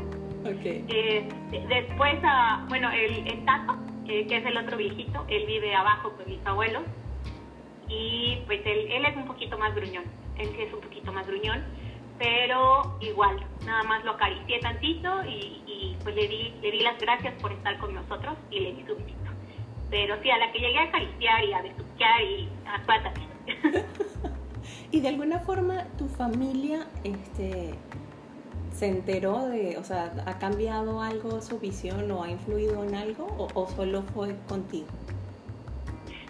Okay. 0.59 0.85
Eh, 0.87 1.27
después, 1.67 2.19
a, 2.23 2.63
bueno, 2.69 2.91
el, 2.91 3.27
el 3.27 3.43
Tato, 3.45 3.84
que 4.05 4.21
es 4.21 4.45
el 4.45 4.57
otro 4.57 4.77
viejito, 4.77 5.25
él 5.27 5.45
vive 5.45 5.75
abajo 5.75 6.13
con 6.13 6.27
mis 6.27 6.45
abuelos 6.45 6.83
y 7.87 8.37
pues 8.45 8.61
él, 8.65 8.91
él 8.91 9.05
es 9.05 9.15
un 9.15 9.25
poquito 9.25 9.57
más 9.57 9.75
gruñón, 9.75 10.05
él 10.37 10.49
sí 10.55 10.61
es 10.61 10.73
un 10.73 10.81
poquito 10.81 11.11
más 11.11 11.27
gruñón, 11.27 11.63
pero 12.17 12.97
igual, 13.01 13.45
nada 13.65 13.83
más 13.83 14.03
lo 14.05 14.11
acaricié 14.11 14.59
tantito 14.59 15.23
y, 15.25 15.95
pues 16.03 16.15
le 16.15 16.27
di, 16.27 16.53
le 16.61 16.71
di 16.71 16.79
las 16.81 16.99
gracias 16.99 17.33
por 17.41 17.51
estar 17.51 17.77
con 17.79 17.93
nosotros 17.93 18.35
y 18.51 18.59
le 18.59 18.73
di 18.73 18.85
su 18.85 18.95
besito. 18.95 19.31
Pero 19.89 20.15
sí, 20.21 20.29
a 20.29 20.37
la 20.37 20.51
que 20.51 20.59
llegué 20.59 20.77
a 20.77 20.83
acariciar 20.83 21.43
y 21.43 21.53
a 21.53 21.61
besuquear 21.61 22.21
y 22.21 22.49
a 22.67 22.85
patas. 22.85 23.13
y 24.91 25.01
de 25.01 25.07
alguna 25.07 25.39
forma 25.39 25.85
tu 25.97 26.07
familia 26.07 26.87
este, 27.03 27.73
se 28.75 28.87
enteró 28.87 29.47
de, 29.47 29.77
o 29.77 29.83
sea, 29.83 30.11
¿ha 30.25 30.37
cambiado 30.37 31.01
algo 31.01 31.41
su 31.41 31.59
visión 31.59 32.11
o 32.11 32.23
ha 32.23 32.29
influido 32.29 32.83
en 32.83 32.95
algo 32.95 33.25
o, 33.37 33.47
o 33.53 33.67
solo 33.69 34.01
fue 34.13 34.35
contigo? 34.47 34.87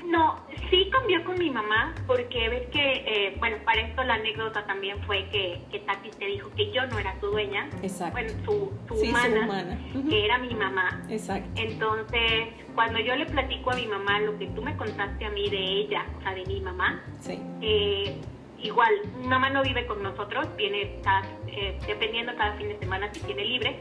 No, 0.05 0.35
sí 0.69 0.87
cambió 0.91 1.23
con 1.25 1.39
mi 1.39 1.49
mamá, 1.49 1.95
porque 2.05 2.47
ves 2.49 2.67
que, 2.69 3.03
eh, 3.07 3.35
bueno, 3.39 3.57
para 3.65 3.81
esto 3.81 4.03
la 4.03 4.13
anécdota 4.13 4.63
también 4.67 5.01
fue 5.03 5.27
que, 5.29 5.59
que 5.71 5.79
Tati 5.79 6.11
te 6.11 6.25
dijo 6.27 6.51
que 6.55 6.71
yo 6.71 6.85
no 6.85 6.99
era 6.99 7.19
su 7.19 7.27
dueña, 7.27 7.67
Exacto. 7.81 8.13
bueno, 8.13 8.29
su, 8.45 8.71
su 8.87 9.01
humana, 9.03 9.79
que 10.07 10.25
era 10.25 10.37
mi 10.37 10.53
mamá. 10.53 11.03
Exacto. 11.09 11.49
Entonces, 11.55 12.49
cuando 12.75 12.99
yo 12.99 13.15
le 13.15 13.25
platico 13.25 13.71
a 13.71 13.75
mi 13.75 13.87
mamá 13.87 14.19
lo 14.19 14.37
que 14.37 14.45
tú 14.47 14.61
me 14.61 14.77
contaste 14.77 15.25
a 15.25 15.31
mí 15.31 15.49
de 15.49 15.57
ella, 15.57 16.05
o 16.19 16.21
sea, 16.21 16.35
de 16.35 16.45
mi 16.45 16.61
mamá, 16.61 17.01
sí. 17.21 17.39
eh, 17.61 18.21
igual, 18.65 18.93
mamá 19.23 19.49
no 19.49 19.63
vive 19.63 19.85
con 19.85 20.01
nosotros, 20.01 20.47
viene 20.55 20.99
eh, 21.47 21.79
dependiendo 21.87 22.35
cada 22.35 22.53
fin 22.57 22.69
de 22.69 22.79
semana 22.79 23.13
si 23.13 23.21
tiene 23.21 23.45
libre, 23.45 23.79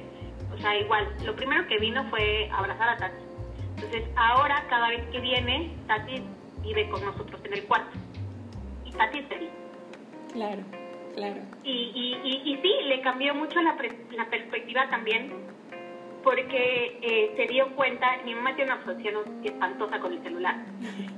o 0.52 0.58
sea, 0.58 0.76
igual, 0.78 1.08
lo 1.24 1.34
primero 1.34 1.66
que 1.66 1.78
vino 1.78 2.08
fue 2.10 2.48
abrazar 2.52 2.88
a 2.90 2.96
Tati 2.96 3.24
entonces, 3.76 4.04
ahora 4.16 4.64
cada 4.68 4.88
vez 4.88 5.04
que 5.10 5.20
viene, 5.20 5.70
Tati 5.86 6.22
vive 6.62 6.88
con 6.88 7.04
nosotros 7.04 7.40
en 7.44 7.54
el 7.54 7.64
cuarto. 7.64 7.98
Y 8.84 8.92
Tati 8.92 9.18
es 9.18 9.26
feliz. 9.26 9.50
Claro, 10.32 10.62
claro. 11.14 11.40
Y, 11.64 11.92
y, 12.24 12.50
y, 12.50 12.56
sí, 12.62 12.72
le 12.86 13.00
cambió 13.02 13.34
mucho 13.34 13.60
la, 13.60 13.76
la 14.12 14.30
perspectiva 14.30 14.88
también, 14.90 15.32
porque 16.22 16.98
eh, 17.02 17.34
se 17.36 17.46
dio 17.46 17.74
cuenta, 17.74 18.06
mi 18.24 18.34
mamá 18.34 18.54
tiene 18.54 18.72
una 18.72 18.82
obsesión 18.82 19.44
espantosa 19.44 19.98
con 20.00 20.12
el 20.12 20.22
celular. 20.22 20.64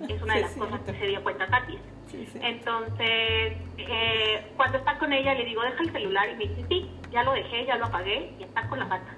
Es 0.08 0.20
una 0.22 0.34
de 0.34 0.40
las 0.42 0.56
cosas 0.56 0.80
que 0.80 0.92
se 0.92 1.06
dio 1.06 1.22
cuenta 1.22 1.46
Tati. 1.46 1.78
Entonces, 2.12 3.52
eh, 3.78 4.46
cuando 4.56 4.78
está 4.78 4.98
con 4.98 5.12
ella, 5.12 5.34
le 5.34 5.44
digo, 5.44 5.62
deja 5.62 5.82
el 5.82 5.92
celular. 5.92 6.28
Y 6.30 6.36
me 6.36 6.44
dice, 6.46 6.64
sí, 6.68 6.90
ya 7.10 7.22
lo 7.22 7.32
dejé, 7.32 7.66
ya 7.66 7.76
lo 7.76 7.86
apagué 7.86 8.32
y 8.38 8.44
está 8.44 8.68
con 8.68 8.78
la 8.78 8.88
pata. 8.88 9.16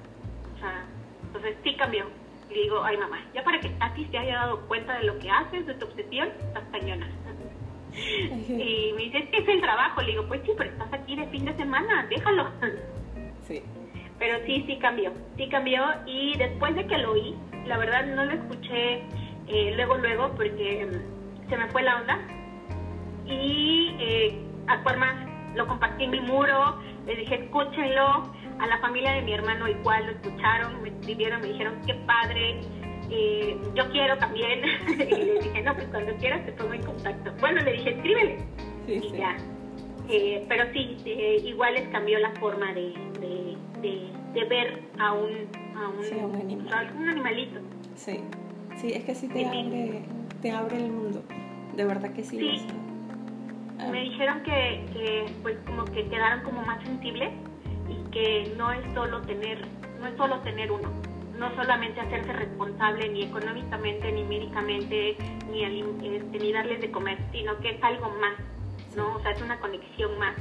O 0.56 0.58
sea, 0.58 0.84
entonces 1.24 1.56
sí 1.62 1.74
cambió. 1.76 2.06
Y 2.50 2.54
digo, 2.54 2.82
ay 2.82 2.96
mamá, 2.96 3.20
ya 3.34 3.44
para 3.44 3.60
que 3.60 3.68
Tati 3.68 4.06
se 4.06 4.18
haya 4.18 4.36
dado 4.36 4.66
cuenta 4.66 4.98
de 4.98 5.04
lo 5.04 5.18
que 5.18 5.30
haces, 5.30 5.66
de 5.66 5.74
tu 5.74 5.84
obsesión, 5.84 6.28
estás 6.40 6.64
cañona. 6.72 7.06
y 7.92 8.92
me 8.94 9.02
dice, 9.02 9.28
es 9.32 9.48
el 9.48 9.60
trabajo. 9.60 10.00
Le 10.00 10.12
digo, 10.12 10.26
pues 10.26 10.40
sí, 10.44 10.52
pero 10.56 10.70
estás 10.70 10.92
aquí 10.92 11.16
de 11.16 11.26
fin 11.26 11.44
de 11.44 11.54
semana, 11.56 12.06
déjalo. 12.08 12.50
Sí. 13.46 13.62
Pero 14.18 14.44
sí, 14.46 14.64
sí 14.66 14.78
cambió, 14.78 15.12
sí 15.36 15.48
cambió. 15.48 15.84
Y 16.06 16.36
después 16.38 16.74
de 16.74 16.86
que 16.86 16.98
lo 16.98 17.12
oí, 17.12 17.36
la 17.66 17.76
verdad 17.76 18.06
no 18.06 18.24
lo 18.24 18.32
escuché 18.32 19.02
eh, 19.46 19.72
luego, 19.76 19.96
luego, 19.98 20.30
porque 20.34 20.88
se 21.48 21.56
me 21.56 21.68
fue 21.68 21.82
la 21.82 21.96
onda. 22.00 22.18
Y 23.28 23.94
eh, 23.98 24.38
a 24.66 24.76
más 24.96 25.28
lo 25.54 25.66
compartí 25.66 26.04
en 26.04 26.10
mi 26.10 26.20
muro, 26.20 26.78
le 27.06 27.16
dije, 27.16 27.44
escúchenlo. 27.44 28.30
A 28.58 28.66
la 28.66 28.78
familia 28.80 29.12
de 29.12 29.22
mi 29.22 29.32
hermano 29.32 29.68
igual 29.68 30.06
lo 30.06 30.12
escucharon, 30.12 30.82
me 30.82 30.88
escribieron, 30.88 31.40
me 31.40 31.48
dijeron, 31.48 31.74
qué 31.86 31.94
padre, 31.94 32.60
eh, 33.10 33.56
yo 33.74 33.88
quiero 33.90 34.18
también. 34.18 34.60
y 34.88 35.14
le 35.14 35.40
dije, 35.40 35.62
no, 35.62 35.74
pues 35.74 35.86
cuando 35.88 36.14
quieras 36.16 36.44
te 36.44 36.52
pongo 36.52 36.74
en 36.74 36.82
contacto. 36.82 37.32
Bueno, 37.40 37.62
le 37.62 37.72
dije, 37.72 37.90
escríbele. 37.90 38.38
y 38.88 39.16
ya. 39.16 39.36
Eh, 40.08 40.44
pero 40.48 40.64
sí, 40.72 40.96
eh, 41.04 41.42
igual 41.44 41.74
les 41.74 41.88
cambió 41.88 42.18
la 42.18 42.30
forma 42.36 42.72
de, 42.72 42.94
de, 43.82 44.44
ver 44.44 44.82
a 44.98 45.12
un, 45.12 45.30
a 45.76 45.88
un, 45.88 47.08
animalito. 47.08 47.60
Sí, 47.94 48.20
sí, 48.76 48.92
es 48.92 49.04
que 49.04 49.14
sí 49.14 49.28
te, 49.28 49.44
abre, 49.44 50.02
te 50.40 50.50
abre 50.50 50.76
el 50.76 50.90
mundo. 50.90 51.22
De 51.76 51.84
verdad 51.84 52.12
que 52.12 52.24
sí. 52.24 52.38
sí. 52.38 52.66
Ah. 52.70 52.87
Me 53.90 54.02
dijeron 54.02 54.42
que, 54.42 54.84
que, 54.92 55.26
pues 55.42 55.56
como 55.66 55.84
que 55.84 56.08
quedaron 56.08 56.42
como 56.42 56.62
más 56.62 56.82
sensibles 56.84 57.32
y 57.88 58.10
que 58.10 58.52
no 58.56 58.72
es 58.72 58.80
solo 58.94 59.22
tener, 59.22 59.66
no 60.00 60.06
es 60.06 60.16
solo 60.16 60.40
tener 60.40 60.70
uno 60.72 60.90
no 61.38 61.54
solamente 61.54 62.00
hacerse 62.00 62.32
responsable 62.32 63.08
ni 63.08 63.22
económicamente, 63.22 64.10
ni 64.12 64.24
médicamente, 64.24 65.16
ni, 65.50 65.62
este, 65.64 66.38
ni 66.38 66.52
darles 66.52 66.80
de 66.80 66.90
comer, 66.90 67.18
sino 67.32 67.56
que 67.60 67.70
es 67.70 67.82
algo 67.82 68.10
más, 68.20 68.34
¿no? 68.96 69.14
O 69.14 69.22
sea, 69.22 69.30
es 69.30 69.40
una 69.40 69.58
conexión 69.60 70.18
más, 70.18 70.34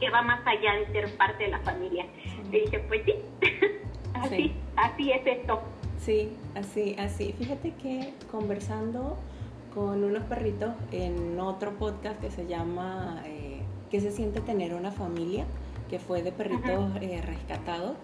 que 0.00 0.10
va 0.10 0.22
más 0.22 0.40
allá 0.46 0.74
de 0.74 0.86
ser 0.92 1.16
parte 1.16 1.44
de 1.44 1.50
la 1.50 1.58
familia. 1.60 2.06
Le 2.50 2.60
dije, 2.60 2.78
pues 2.80 3.02
sí, 3.04 3.14
así, 4.14 4.54
así 4.76 5.12
es 5.12 5.26
esto. 5.26 5.60
Sí, 5.98 6.32
así, 6.54 6.96
así. 6.98 7.34
Fíjate 7.38 7.74
que 7.74 8.14
conversando 8.30 9.18
con 9.78 10.02
unos 10.02 10.24
perritos 10.24 10.70
en 10.90 11.38
otro 11.38 11.78
podcast 11.78 12.20
que 12.20 12.32
se 12.32 12.48
llama 12.48 13.22
eh, 13.26 13.60
¿Qué 13.90 14.00
se 14.00 14.10
siente 14.10 14.40
tener 14.40 14.74
una 14.74 14.90
familia? 14.90 15.44
que 15.88 15.98
fue 15.98 16.22
de 16.22 16.32
perritos 16.32 16.90
eh, 17.00 17.22
rescatados. 17.24 17.96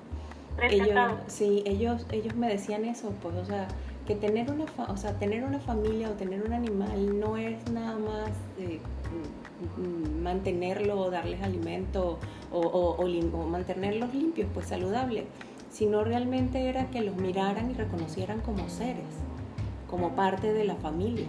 Ellos, 0.70 1.10
sí, 1.26 1.62
ellos, 1.66 2.06
ellos 2.12 2.34
me 2.34 2.48
decían 2.48 2.86
eso, 2.86 3.12
pues, 3.20 3.34
o 3.34 3.44
sea, 3.44 3.68
que 4.06 4.14
tener 4.14 4.50
una, 4.50 4.64
o 4.88 4.96
sea, 4.96 5.18
tener 5.18 5.44
una 5.44 5.58
familia 5.58 6.08
o 6.08 6.12
tener 6.12 6.42
un 6.42 6.54
animal 6.54 7.20
no 7.20 7.36
es 7.36 7.70
nada 7.70 7.98
más 7.98 8.30
mm, 9.76 10.22
mantenerlo 10.22 10.98
o 10.98 11.10
darles 11.10 11.42
alimento 11.42 12.18
o, 12.50 12.60
o, 12.60 13.46
mantenerlos 13.46 14.14
limpios, 14.14 14.48
pues 14.54 14.68
saludables, 14.68 15.24
sino 15.70 16.04
realmente 16.04 16.70
era 16.70 16.88
que 16.88 17.02
los 17.02 17.16
miraran 17.16 17.70
y 17.70 17.74
reconocieran 17.74 18.40
como 18.40 18.70
seres, 18.70 19.04
como 19.90 20.12
parte 20.12 20.54
de 20.54 20.64
la 20.64 20.76
familia, 20.76 21.26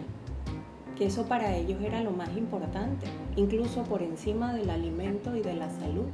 que 0.96 1.06
eso 1.06 1.26
para 1.26 1.56
ellos 1.56 1.82
era 1.82 2.02
lo 2.02 2.12
más 2.12 2.36
importante, 2.38 3.08
incluso 3.36 3.84
por 3.84 4.02
encima 4.02 4.54
del 4.54 4.70
alimento 4.70 5.36
y 5.36 5.42
de 5.42 5.54
la 5.54 5.70
salud. 5.70 6.06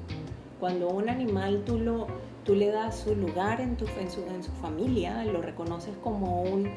Cuando 0.60 0.90
un 0.90 1.10
animal 1.10 1.64
tú 1.66 1.80
lo 1.80 2.08
tú 2.44 2.56
le 2.56 2.68
das 2.68 3.00
su 3.00 3.16
lugar 3.16 3.62
en, 3.62 3.78
tu, 3.78 3.86
en, 4.00 4.10
su, 4.10 4.22
en 4.22 4.44
su 4.44 4.52
familia, 4.54 5.24
lo 5.26 5.42
reconoces 5.42 5.96
como 6.04 6.42
un, 6.42 6.70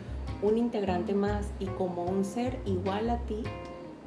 un, 0.42 0.58
integrante 0.58 1.14
más 1.14 1.50
y 1.58 1.66
como 1.66 2.04
un 2.04 2.24
ser 2.24 2.58
igual 2.66 3.10
a 3.10 3.18
ti, 3.20 3.42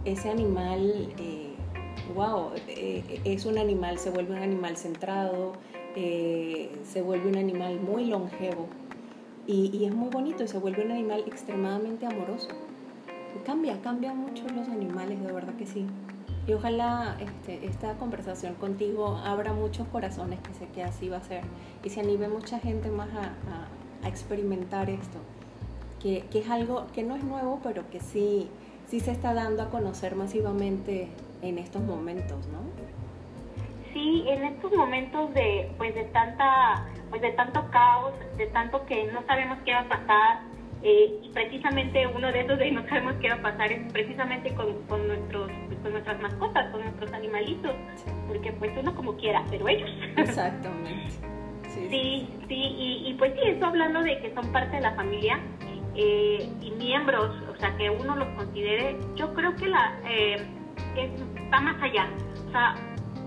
ese 0.05 0.29
animal, 0.29 1.09
eh, 1.17 1.53
wow, 2.15 2.51
eh, 2.67 3.21
es 3.25 3.45
un 3.45 3.57
animal, 3.57 3.97
se 3.97 4.09
vuelve 4.11 4.35
un 4.35 4.43
animal 4.43 4.77
centrado, 4.77 5.53
eh, 5.95 6.71
se 6.83 7.01
vuelve 7.01 7.29
un 7.29 7.37
animal 7.37 7.79
muy 7.79 8.05
longevo 8.05 8.67
y, 9.47 9.75
y, 9.75 9.85
es 9.85 9.95
muy 9.95 10.09
bonito, 10.09 10.45
se 10.47 10.59
vuelve 10.59 10.85
un 10.85 10.91
animal 10.91 11.23
extremadamente 11.25 12.05
amoroso. 12.05 12.49
Cambia, 13.45 13.81
cambia 13.81 14.13
mucho 14.13 14.43
los 14.55 14.67
animales, 14.67 15.21
de 15.23 15.31
verdad 15.31 15.53
que 15.55 15.65
sí. 15.65 15.87
Y 16.47 16.53
ojalá 16.53 17.17
este, 17.19 17.65
esta 17.65 17.93
conversación 17.95 18.55
contigo 18.55 19.17
abra 19.23 19.51
muchos 19.51 19.87
corazones, 19.89 20.39
que 20.39 20.53
sé 20.53 20.67
que 20.69 20.83
así 20.83 21.09
va 21.09 21.17
a 21.17 21.21
ser, 21.21 21.43
y 21.83 21.89
se 21.89 21.99
anime 21.99 22.29
mucha 22.29 22.59
gente 22.59 22.89
más 22.89 23.09
a, 23.13 23.33
experimentar 24.07 24.89
esto, 24.89 25.19
que, 25.99 26.23
es 26.33 26.49
algo 26.49 26.87
que 26.93 27.03
no 27.03 27.15
es 27.15 27.23
nuevo, 27.23 27.59
pero 27.61 27.89
que 27.89 27.99
sí, 27.99 28.49
sí 28.87 29.01
se 29.01 29.11
está 29.11 29.33
dando 29.33 29.63
a 29.63 29.69
conocer 29.69 30.15
masivamente 30.15 31.09
en 31.41 31.57
estos 31.57 31.81
momentos, 31.81 32.47
¿no? 32.47 32.59
Sí, 33.91 34.23
en 34.27 34.45
estos 34.45 34.71
momentos 34.73 35.33
de, 35.33 35.69
pues 35.77 35.93
de 35.93 36.03
tanta, 36.05 36.85
pues 37.09 37.21
de 37.21 37.31
tanto 37.31 37.69
caos, 37.71 38.13
de 38.37 38.45
tanto 38.47 38.85
que 38.85 39.11
no 39.11 39.25
sabemos 39.25 39.57
qué 39.65 39.73
va 39.73 39.81
a 39.81 39.89
pasar, 39.89 40.39
eh, 40.83 41.19
y 41.23 41.29
precisamente 41.29 42.05
uno 42.07 42.31
de 42.31 42.41
esos 42.41 42.59
de 42.59 42.71
no 42.71 42.87
sabemos 42.87 43.15
qué 43.19 43.29
va 43.29 43.35
a 43.35 43.41
pasar 43.41 43.71
es 43.71 43.91
precisamente 43.91 44.53
con, 44.53 44.73
con, 44.83 45.07
nuestros, 45.07 45.51
con 45.81 45.91
nuestras 45.91 46.21
mascotas, 46.21 46.71
con 46.71 46.81
nuestros 46.81 47.11
animalitos, 47.13 47.73
porque 48.27 48.51
pues 48.53 48.71
uno 48.77 48.95
como 48.95 49.15
quiera, 49.17 49.43
pero 49.49 49.67
ellos. 49.67 49.89
Exactamente. 50.17 51.15
Sí, 51.89 52.27
sí, 52.47 53.03
y, 53.05 53.13
pues 53.19 53.33
sí, 53.35 53.49
eso 53.49 53.67
hablando 53.67 54.01
de 54.01 54.19
que 54.19 54.33
son 54.33 54.51
parte 54.51 54.77
de 54.77 54.81
la 54.81 54.95
familia 54.95 55.39
eh, 55.95 56.49
y 56.59 56.71
miembros, 56.71 57.31
o 57.49 57.55
sea, 57.59 57.77
que 57.77 57.89
uno 57.89 58.15
los 58.15 58.27
considere, 58.29 58.97
yo 59.15 59.31
creo 59.35 59.55
que 59.55 59.67
la 59.67 59.95
eh, 60.09 60.37
va 61.53 61.61
más 61.61 61.81
allá. 61.81 62.09
O 62.47 62.51
sea, 62.51 62.75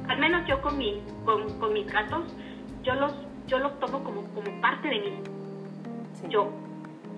al 0.08 0.18
menos 0.18 0.46
yo 0.48 0.60
con, 0.60 0.76
mi, 0.76 1.00
con, 1.24 1.58
con 1.58 1.72
mis 1.72 1.86
gatos, 1.86 2.34
yo 2.82 2.94
los, 2.94 3.14
yo 3.46 3.60
los 3.60 3.78
tomo 3.78 4.02
como, 4.02 4.24
como 4.34 4.60
parte 4.60 4.88
de 4.88 4.98
mí. 4.98 5.22
Yo, 6.28 6.50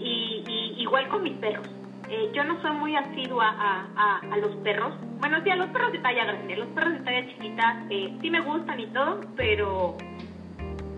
y, 0.05 0.75
igual 0.79 1.09
con 1.09 1.23
mis 1.23 1.35
perros. 1.35 1.69
Eh, 2.09 2.31
yo 2.35 2.45
no 2.45 2.61
soy 2.61 2.73
muy 2.73 2.97
asidua 2.97 3.49
a, 3.49 4.19
a, 4.19 4.37
los 4.37 4.55
perros. 4.57 4.93
Bueno, 5.19 5.39
sí, 5.43 5.51
a 5.51 5.57
los 5.57 5.69
perros 5.69 5.93
de 5.93 5.99
talla 6.01 6.25
grande. 6.25 6.57
Los 6.57 6.69
perros 6.69 6.93
de 6.95 7.01
talla 7.01 7.27
chiquita 7.27 7.87
eh, 7.91 8.19
sí 8.21 8.31
me 8.31 8.41
gustan 8.41 8.81
y 8.81 8.87
todo, 8.89 9.21
pero 9.37 9.97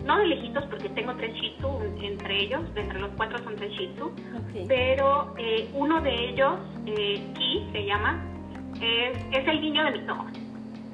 no 0.04 0.18
de 0.18 0.26
lejitos 0.26 0.64
porque 0.66 0.88
tengo 0.88 1.14
tres 1.14 1.34
shih 1.34 1.56
tzu 1.58 1.68
entre 2.02 2.42
ellos. 2.42 2.62
Entre 2.74 2.98
los 2.98 3.10
cuatro 3.16 3.38
son 3.44 3.54
tres 3.56 3.72
shih 3.72 3.94
tzu. 3.94 4.12
Pero 4.66 5.34
eh, 5.38 5.70
uno 5.74 6.00
de 6.00 6.30
ellos, 6.30 6.58
Ki 6.84 7.68
se 7.70 7.84
llama, 7.84 8.20
es, 8.80 9.16
es 9.30 9.46
el 9.46 9.60
niño 9.60 9.84
de 9.84 9.90
mis 9.92 10.08
ojos. 10.08 10.32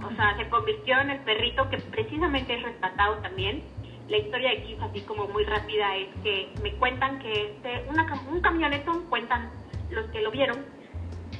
O 0.04 0.14
sea, 0.16 0.36
se 0.36 0.48
convirtió 0.48 0.98
en 1.00 1.10
el 1.10 1.20
perrito 1.20 1.68
que 1.70 1.78
precisamente 1.78 2.54
es 2.54 2.62
rescatado 2.62 3.16
también 3.18 3.62
la 4.10 4.18
historia 4.18 4.50
de 4.50 4.62
Kiss, 4.64 4.78
así 4.82 5.00
como 5.02 5.28
muy 5.28 5.44
rápida, 5.44 5.96
es 5.96 6.08
que 6.22 6.52
me 6.62 6.74
cuentan 6.74 7.20
que 7.20 7.52
este, 7.52 7.84
una, 7.88 8.12
un 8.28 8.40
camionetón, 8.40 9.06
cuentan 9.08 9.50
los 9.90 10.04
que 10.10 10.20
lo 10.20 10.32
vieron, 10.32 10.64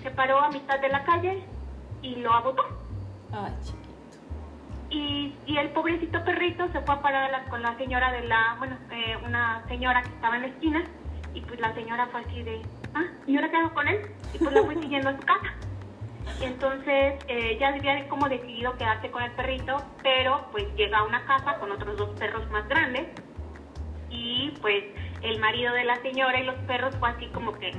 se 0.02 0.10
paró 0.12 0.38
a 0.38 0.50
mitad 0.50 0.80
de 0.80 0.88
la 0.88 1.04
calle 1.04 1.42
y 2.00 2.16
lo 2.16 2.32
abotó. 2.32 2.62
Ay, 3.32 3.52
chiquito. 3.62 3.90
Y, 4.88 5.34
y 5.46 5.56
el 5.58 5.70
pobrecito 5.70 6.24
perrito 6.24 6.68
se 6.72 6.80
fue 6.80 6.94
a 6.94 7.02
parar 7.02 7.48
con 7.48 7.60
la 7.60 7.76
señora 7.76 8.12
de 8.12 8.22
la, 8.28 8.54
bueno, 8.58 8.76
eh, 8.92 9.16
una 9.24 9.64
señora 9.66 10.02
que 10.02 10.08
estaba 10.08 10.36
en 10.36 10.42
la 10.42 10.48
esquina, 10.48 10.84
y 11.34 11.40
pues 11.40 11.58
la 11.60 11.74
señora 11.74 12.06
fue 12.06 12.20
así 12.20 12.42
de, 12.42 12.62
ah, 12.94 13.04
¿y 13.26 13.36
ahora 13.36 13.50
qué 13.50 13.56
hago 13.56 13.74
con 13.74 13.88
él? 13.88 14.00
Y 14.32 14.38
pues 14.38 14.52
la 14.52 14.62
fui 14.62 14.76
siguiendo 14.76 15.10
a 15.10 15.16
su 15.16 15.26
casa. 15.26 15.54
Entonces 16.40 17.14
eh, 17.28 17.56
ya 17.60 17.68
había 17.68 18.08
como 18.08 18.28
decidido 18.28 18.76
quedarse 18.76 19.10
con 19.10 19.22
el 19.22 19.32
perrito, 19.32 19.76
pero 20.02 20.48
pues 20.52 20.66
llega 20.76 20.98
a 20.98 21.04
una 21.04 21.24
casa 21.26 21.58
con 21.58 21.70
otros 21.70 21.96
dos 21.96 22.10
perros 22.18 22.48
más 22.50 22.66
grandes 22.68 23.08
y 24.10 24.52
pues 24.60 24.84
el 25.22 25.38
marido 25.38 25.72
de 25.74 25.84
la 25.84 26.00
señora 26.02 26.40
y 26.40 26.44
los 26.44 26.56
perros 26.66 26.94
fue 26.96 27.10
así 27.10 27.26
como 27.28 27.52
que, 27.52 27.72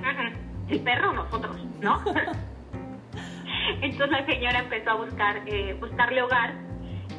el 0.69 0.79
perro 0.81 1.09
o 1.09 1.13
nosotros, 1.13 1.57
¿no? 1.81 2.03
entonces 3.81 4.09
la 4.09 4.25
señora 4.25 4.59
empezó 4.59 4.91
a 4.91 4.95
buscar, 4.95 5.41
eh, 5.47 5.75
buscarle 5.79 6.21
hogar 6.21 6.53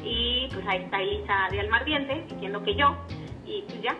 y 0.03 0.49
pues 0.53 0.65
ahí 0.67 0.83
está 0.83 1.01
Elisa 1.01 1.47
de 1.51 1.59
Almardiente 1.59 2.25
diciendo 2.29 2.63
que 2.63 2.75
yo 2.75 2.97
y 3.45 3.63
pues 3.63 3.81
ya, 3.81 3.95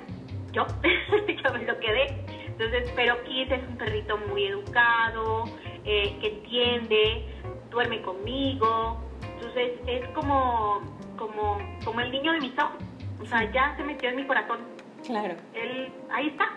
yo, 0.51 0.65
yo 1.43 1.53
me 1.53 1.65
lo 1.65 1.79
quedé. 1.79 2.23
Entonces, 2.47 2.91
pero 2.95 3.21
Kiss 3.23 3.51
es 3.51 3.67
un 3.67 3.77
perrito 3.77 4.15
muy 4.29 4.45
educado, 4.45 5.45
eh, 5.85 6.17
que 6.19 6.27
entiende, 6.27 7.25
duerme 7.69 8.01
conmigo. 8.01 8.99
Entonces 9.35 9.79
es 9.87 10.07
como, 10.09 10.81
como, 11.17 11.57
como 11.83 11.99
el 11.99 12.11
niño 12.11 12.33
de 12.33 12.39
mis 12.39 12.57
ojos. 12.57 12.81
O 13.21 13.25
sea, 13.25 13.51
ya 13.51 13.75
se 13.77 13.83
metió 13.83 14.09
en 14.09 14.17
mi 14.17 14.25
corazón. 14.25 14.59
Claro. 15.05 15.35
Él, 15.53 15.91
ahí 16.11 16.27
está, 16.27 16.49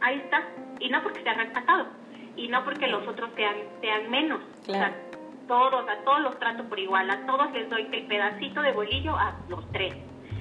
ahí 0.00 0.18
está. 0.18 0.42
Y 0.80 0.88
no 0.88 1.02
porque 1.02 1.22
sea 1.22 1.34
rescatado. 1.34 1.86
Y 2.36 2.48
no 2.48 2.64
porque 2.64 2.86
los 2.86 3.06
otros 3.06 3.30
sean, 3.36 3.56
sean 3.80 4.10
menos. 4.10 4.40
Claro. 4.64 4.86
O 4.86 4.88
sea, 4.88 5.12
todos, 5.48 5.88
a 5.88 6.04
todos 6.04 6.20
los 6.22 6.38
trato 6.38 6.64
por 6.64 6.78
igual. 6.78 7.10
A 7.10 7.26
todos 7.26 7.52
les 7.52 7.68
doy 7.68 7.88
el 7.92 8.06
pedacito 8.06 8.62
de 8.62 8.72
bolillo 8.72 9.16
a 9.16 9.36
los 9.48 9.70
tres. 9.72 9.94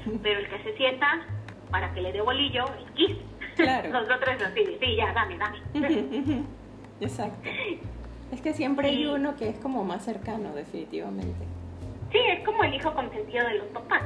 Pero 0.24 0.40
el 0.40 0.50
que 0.50 0.64
se 0.64 0.78
sienta 0.78 1.26
para 1.70 1.94
que 1.94 2.02
le 2.02 2.12
dé 2.12 2.22
bolillo 2.22 2.66
es 2.66 2.92
Kiss. 2.92 3.18
Claro. 3.56 3.90
los 3.92 4.04
otros 4.04 4.42
así, 4.42 4.78
sí, 4.80 4.96
ya, 4.96 5.14
dame, 5.14 5.38
dame. 5.38 5.60
Exacto. 7.02 7.50
Es 8.32 8.42
que 8.42 8.54
siempre 8.54 8.90
hay 8.90 9.06
uno 9.06 9.36
que 9.36 9.50
es 9.50 9.58
como 9.58 9.84
más 9.84 10.06
cercano, 10.06 10.54
definitivamente. 10.54 11.46
Sí, 12.12 12.20
es 12.30 12.46
como 12.46 12.64
el 12.64 12.74
hijo 12.74 12.94
consentido 12.94 13.46
de 13.48 13.56
los 13.56 13.68
papás. 13.68 14.04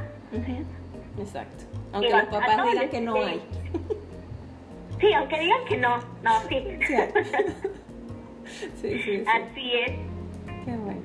Exacto. 1.19 1.63
Aunque 1.93 2.09
los 2.09 2.25
papás 2.25 2.71
digan 2.71 2.89
que 2.89 3.01
no 3.01 3.15
hay. 3.15 3.41
Sí, 4.97 5.11
aunque 5.11 5.37
digan 5.37 5.65
que 5.67 5.75
no, 5.75 5.97
no, 6.23 6.39
sí. 6.49 6.63
Sí, 8.81 9.01
sí, 9.01 9.23
Así 9.27 9.71
es. 9.73 9.91
Qué 10.63 10.71
bueno. 10.71 11.01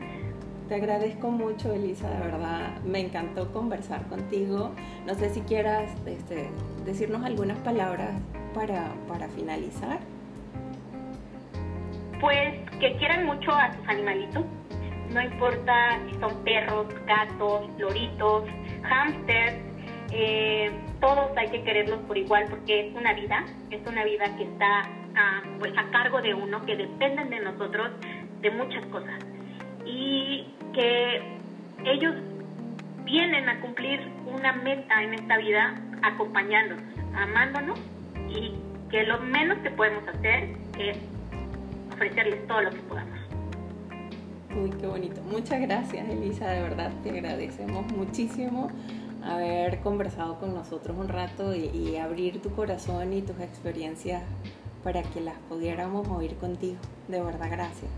Te 0.69 0.77
agradezco 0.77 1.33
mucho, 1.33 1.73
Elisa, 1.73 2.09
de 2.09 2.21
verdad. 2.21 2.81
Me 2.85 3.01
encantó 3.01 3.53
conversar 3.53 4.07
contigo. 4.07 4.71
No 5.07 5.15
sé 5.15 5.31
si 5.31 5.41
quieras 5.41 5.91
este, 6.07 6.49
decirnos 6.85 7.25
algunas 7.25 7.59
palabras 7.59 8.11
para, 8.55 8.93
para 9.09 9.29
finalizar. 9.29 9.99
Pues 12.21 12.61
que 12.81 12.97
quieran 12.97 13.27
mucho 13.27 13.53
a 13.53 13.73
sus 13.75 13.89
animalitos. 13.89 14.45
No 15.13 15.21
importa 15.21 16.01
si 16.09 16.19
son 16.19 16.43
perros, 16.45 16.87
gatos, 17.07 17.69
loritos, 17.79 18.45
hámsters, 18.83 19.57
eh, 20.13 20.71
todos 21.01 21.31
hay 21.37 21.49
que 21.49 21.63
quererlos 21.63 22.01
por 22.01 22.17
igual 22.17 22.47
porque 22.49 22.89
es 22.89 22.97
una 22.97 23.13
vida, 23.15 23.45
es 23.71 23.87
una 23.87 24.05
vida 24.05 24.25
que 24.37 24.45
está 24.45 24.81
a, 24.81 25.43
pues 25.59 25.73
a 25.77 25.91
cargo 25.91 26.21
de 26.21 26.35
uno, 26.35 26.65
que 26.65 26.77
dependen 26.77 27.31
de 27.31 27.41
nosotros 27.41 27.91
de 28.41 28.51
muchas 28.51 28.85
cosas 28.87 29.19
y 29.85 30.47
que 30.73 31.23
ellos 31.85 32.15
vienen 33.05 33.49
a 33.49 33.61
cumplir 33.61 34.01
una 34.27 34.53
meta 34.53 35.03
en 35.03 35.15
esta 35.15 35.37
vida 35.39 35.75
acompañándonos, 36.03 36.85
amándonos 37.15 37.81
y 38.29 38.55
que 38.91 39.05
lo 39.05 39.19
menos 39.21 39.59
que 39.59 39.71
podemos 39.71 40.07
hacer 40.09 40.57
es 40.79 40.99
ofrecerles 42.01 42.47
todo 42.47 42.63
lo 42.63 42.71
que 42.71 42.79
podamos. 42.79 43.19
Uy, 44.57 44.71
qué 44.81 44.87
bonito. 44.87 45.21
Muchas 45.23 45.61
gracias, 45.61 46.09
Elisa, 46.09 46.49
de 46.49 46.63
verdad 46.63 46.91
te 47.03 47.11
agradecemos 47.11 47.93
muchísimo 47.93 48.71
haber 49.23 49.81
conversado 49.81 50.41
con 50.41 50.55
nosotros 50.55 50.97
un 50.97 51.09
rato 51.09 51.55
y, 51.55 51.99
abrir 51.99 52.41
tu 52.41 52.51
corazón 52.57 53.13
y 53.13 53.21
tus 53.21 53.39
experiencias 53.39 54.23
para 54.83 55.03
que 55.03 55.21
las 55.21 55.37
pudiéramos 55.51 56.09
oír 56.09 56.37
contigo. 56.37 56.79
De 57.07 57.21
verdad, 57.23 57.49
gracias. 57.51 57.91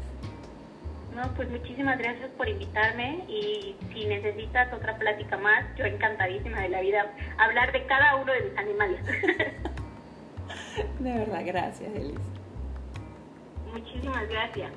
No, 1.15 1.23
pues 1.37 1.49
muchísimas 1.49 1.97
gracias 1.97 2.29
por 2.37 2.49
invitarme 2.49 3.25
y 3.29 3.77
si 3.93 4.07
necesitas 4.07 4.73
otra 4.73 4.99
plática 4.99 5.37
más, 5.37 5.65
yo 5.77 5.85
encantadísima 5.85 6.61
de 6.63 6.71
la 6.71 6.81
vida 6.81 7.13
hablar 7.39 7.71
de 7.71 7.87
cada 7.87 8.17
uno 8.17 8.33
de 8.33 8.41
mis 8.41 8.59
animales. 8.59 9.01
de 10.99 11.13
verdad, 11.13 11.43
gracias, 11.45 11.95
Elisa. 11.95 12.42
Muchísimas 13.73 14.29
gracias. 14.29 14.71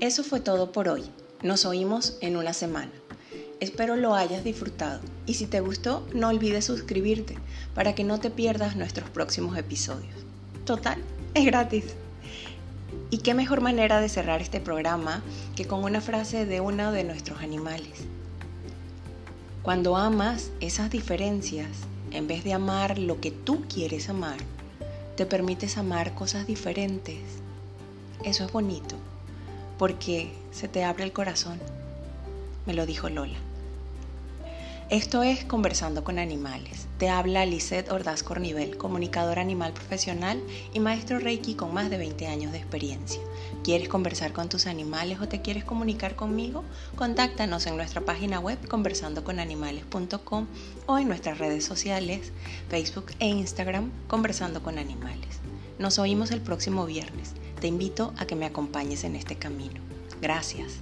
Eso 0.00 0.22
fue 0.22 0.40
todo 0.40 0.70
por 0.70 0.88
hoy. 0.88 1.04
Nos 1.42 1.64
oímos 1.64 2.18
en 2.20 2.36
una 2.36 2.52
semana. 2.52 2.92
Espero 3.60 3.96
lo 3.96 4.14
hayas 4.14 4.44
disfrutado 4.44 5.00
y 5.24 5.34
si 5.34 5.46
te 5.46 5.60
gustó 5.60 6.06
no 6.12 6.28
olvides 6.28 6.66
suscribirte 6.66 7.38
para 7.74 7.94
que 7.94 8.04
no 8.04 8.20
te 8.20 8.28
pierdas 8.28 8.76
nuestros 8.76 9.08
próximos 9.08 9.56
episodios. 9.56 10.14
Total, 10.66 10.98
es 11.32 11.46
gratis. 11.46 11.94
¿Y 13.10 13.18
qué 13.18 13.32
mejor 13.32 13.62
manera 13.62 14.00
de 14.00 14.10
cerrar 14.10 14.42
este 14.42 14.60
programa 14.60 15.22
que 15.56 15.66
con 15.66 15.82
una 15.82 16.02
frase 16.02 16.44
de 16.44 16.60
uno 16.60 16.92
de 16.92 17.04
nuestros 17.04 17.40
animales? 17.40 18.06
Cuando 19.64 19.96
amas 19.96 20.50
esas 20.60 20.90
diferencias, 20.90 21.70
en 22.10 22.26
vez 22.26 22.44
de 22.44 22.52
amar 22.52 22.98
lo 22.98 23.22
que 23.22 23.30
tú 23.30 23.64
quieres 23.66 24.10
amar, 24.10 24.36
te 25.16 25.24
permites 25.24 25.78
amar 25.78 26.14
cosas 26.14 26.46
diferentes. 26.46 27.22
Eso 28.24 28.44
es 28.44 28.52
bonito 28.52 28.96
porque 29.78 30.34
se 30.52 30.68
te 30.68 30.84
abre 30.84 31.04
el 31.04 31.14
corazón, 31.14 31.58
me 32.66 32.74
lo 32.74 32.84
dijo 32.84 33.08
Lola. 33.08 33.38
Esto 34.90 35.22
es 35.22 35.46
Conversando 35.46 36.04
con 36.04 36.18
Animales. 36.18 36.83
Te 36.98 37.08
habla 37.08 37.44
Lisette 37.46 37.90
Ordaz 37.90 38.22
Cornivel, 38.22 38.76
comunicadora 38.76 39.42
animal 39.42 39.72
profesional 39.72 40.42
y 40.72 40.80
maestro 40.80 41.18
Reiki 41.18 41.54
con 41.54 41.74
más 41.74 41.90
de 41.90 41.98
20 41.98 42.26
años 42.26 42.52
de 42.52 42.58
experiencia. 42.58 43.20
¿Quieres 43.62 43.88
conversar 43.88 44.32
con 44.32 44.48
tus 44.48 44.66
animales 44.66 45.20
o 45.20 45.28
te 45.28 45.42
quieres 45.42 45.64
comunicar 45.64 46.16
conmigo? 46.16 46.64
Contáctanos 46.96 47.66
en 47.66 47.76
nuestra 47.76 48.02
página 48.02 48.40
web 48.40 48.58
conversandoconanimales.com 48.68 50.46
o 50.86 50.98
en 50.98 51.08
nuestras 51.08 51.38
redes 51.38 51.64
sociales, 51.64 52.32
Facebook 52.68 53.06
e 53.18 53.26
Instagram, 53.26 53.90
Conversando 54.06 54.62
con 54.62 54.78
Animales. 54.78 55.40
Nos 55.78 55.98
oímos 55.98 56.30
el 56.30 56.40
próximo 56.40 56.86
viernes 56.86 57.34
te 57.64 57.68
invito 57.68 58.12
a 58.18 58.26
que 58.26 58.36
me 58.36 58.44
acompañes 58.44 59.04
en 59.04 59.16
este 59.16 59.36
camino. 59.36 59.80
Gracias. 60.20 60.72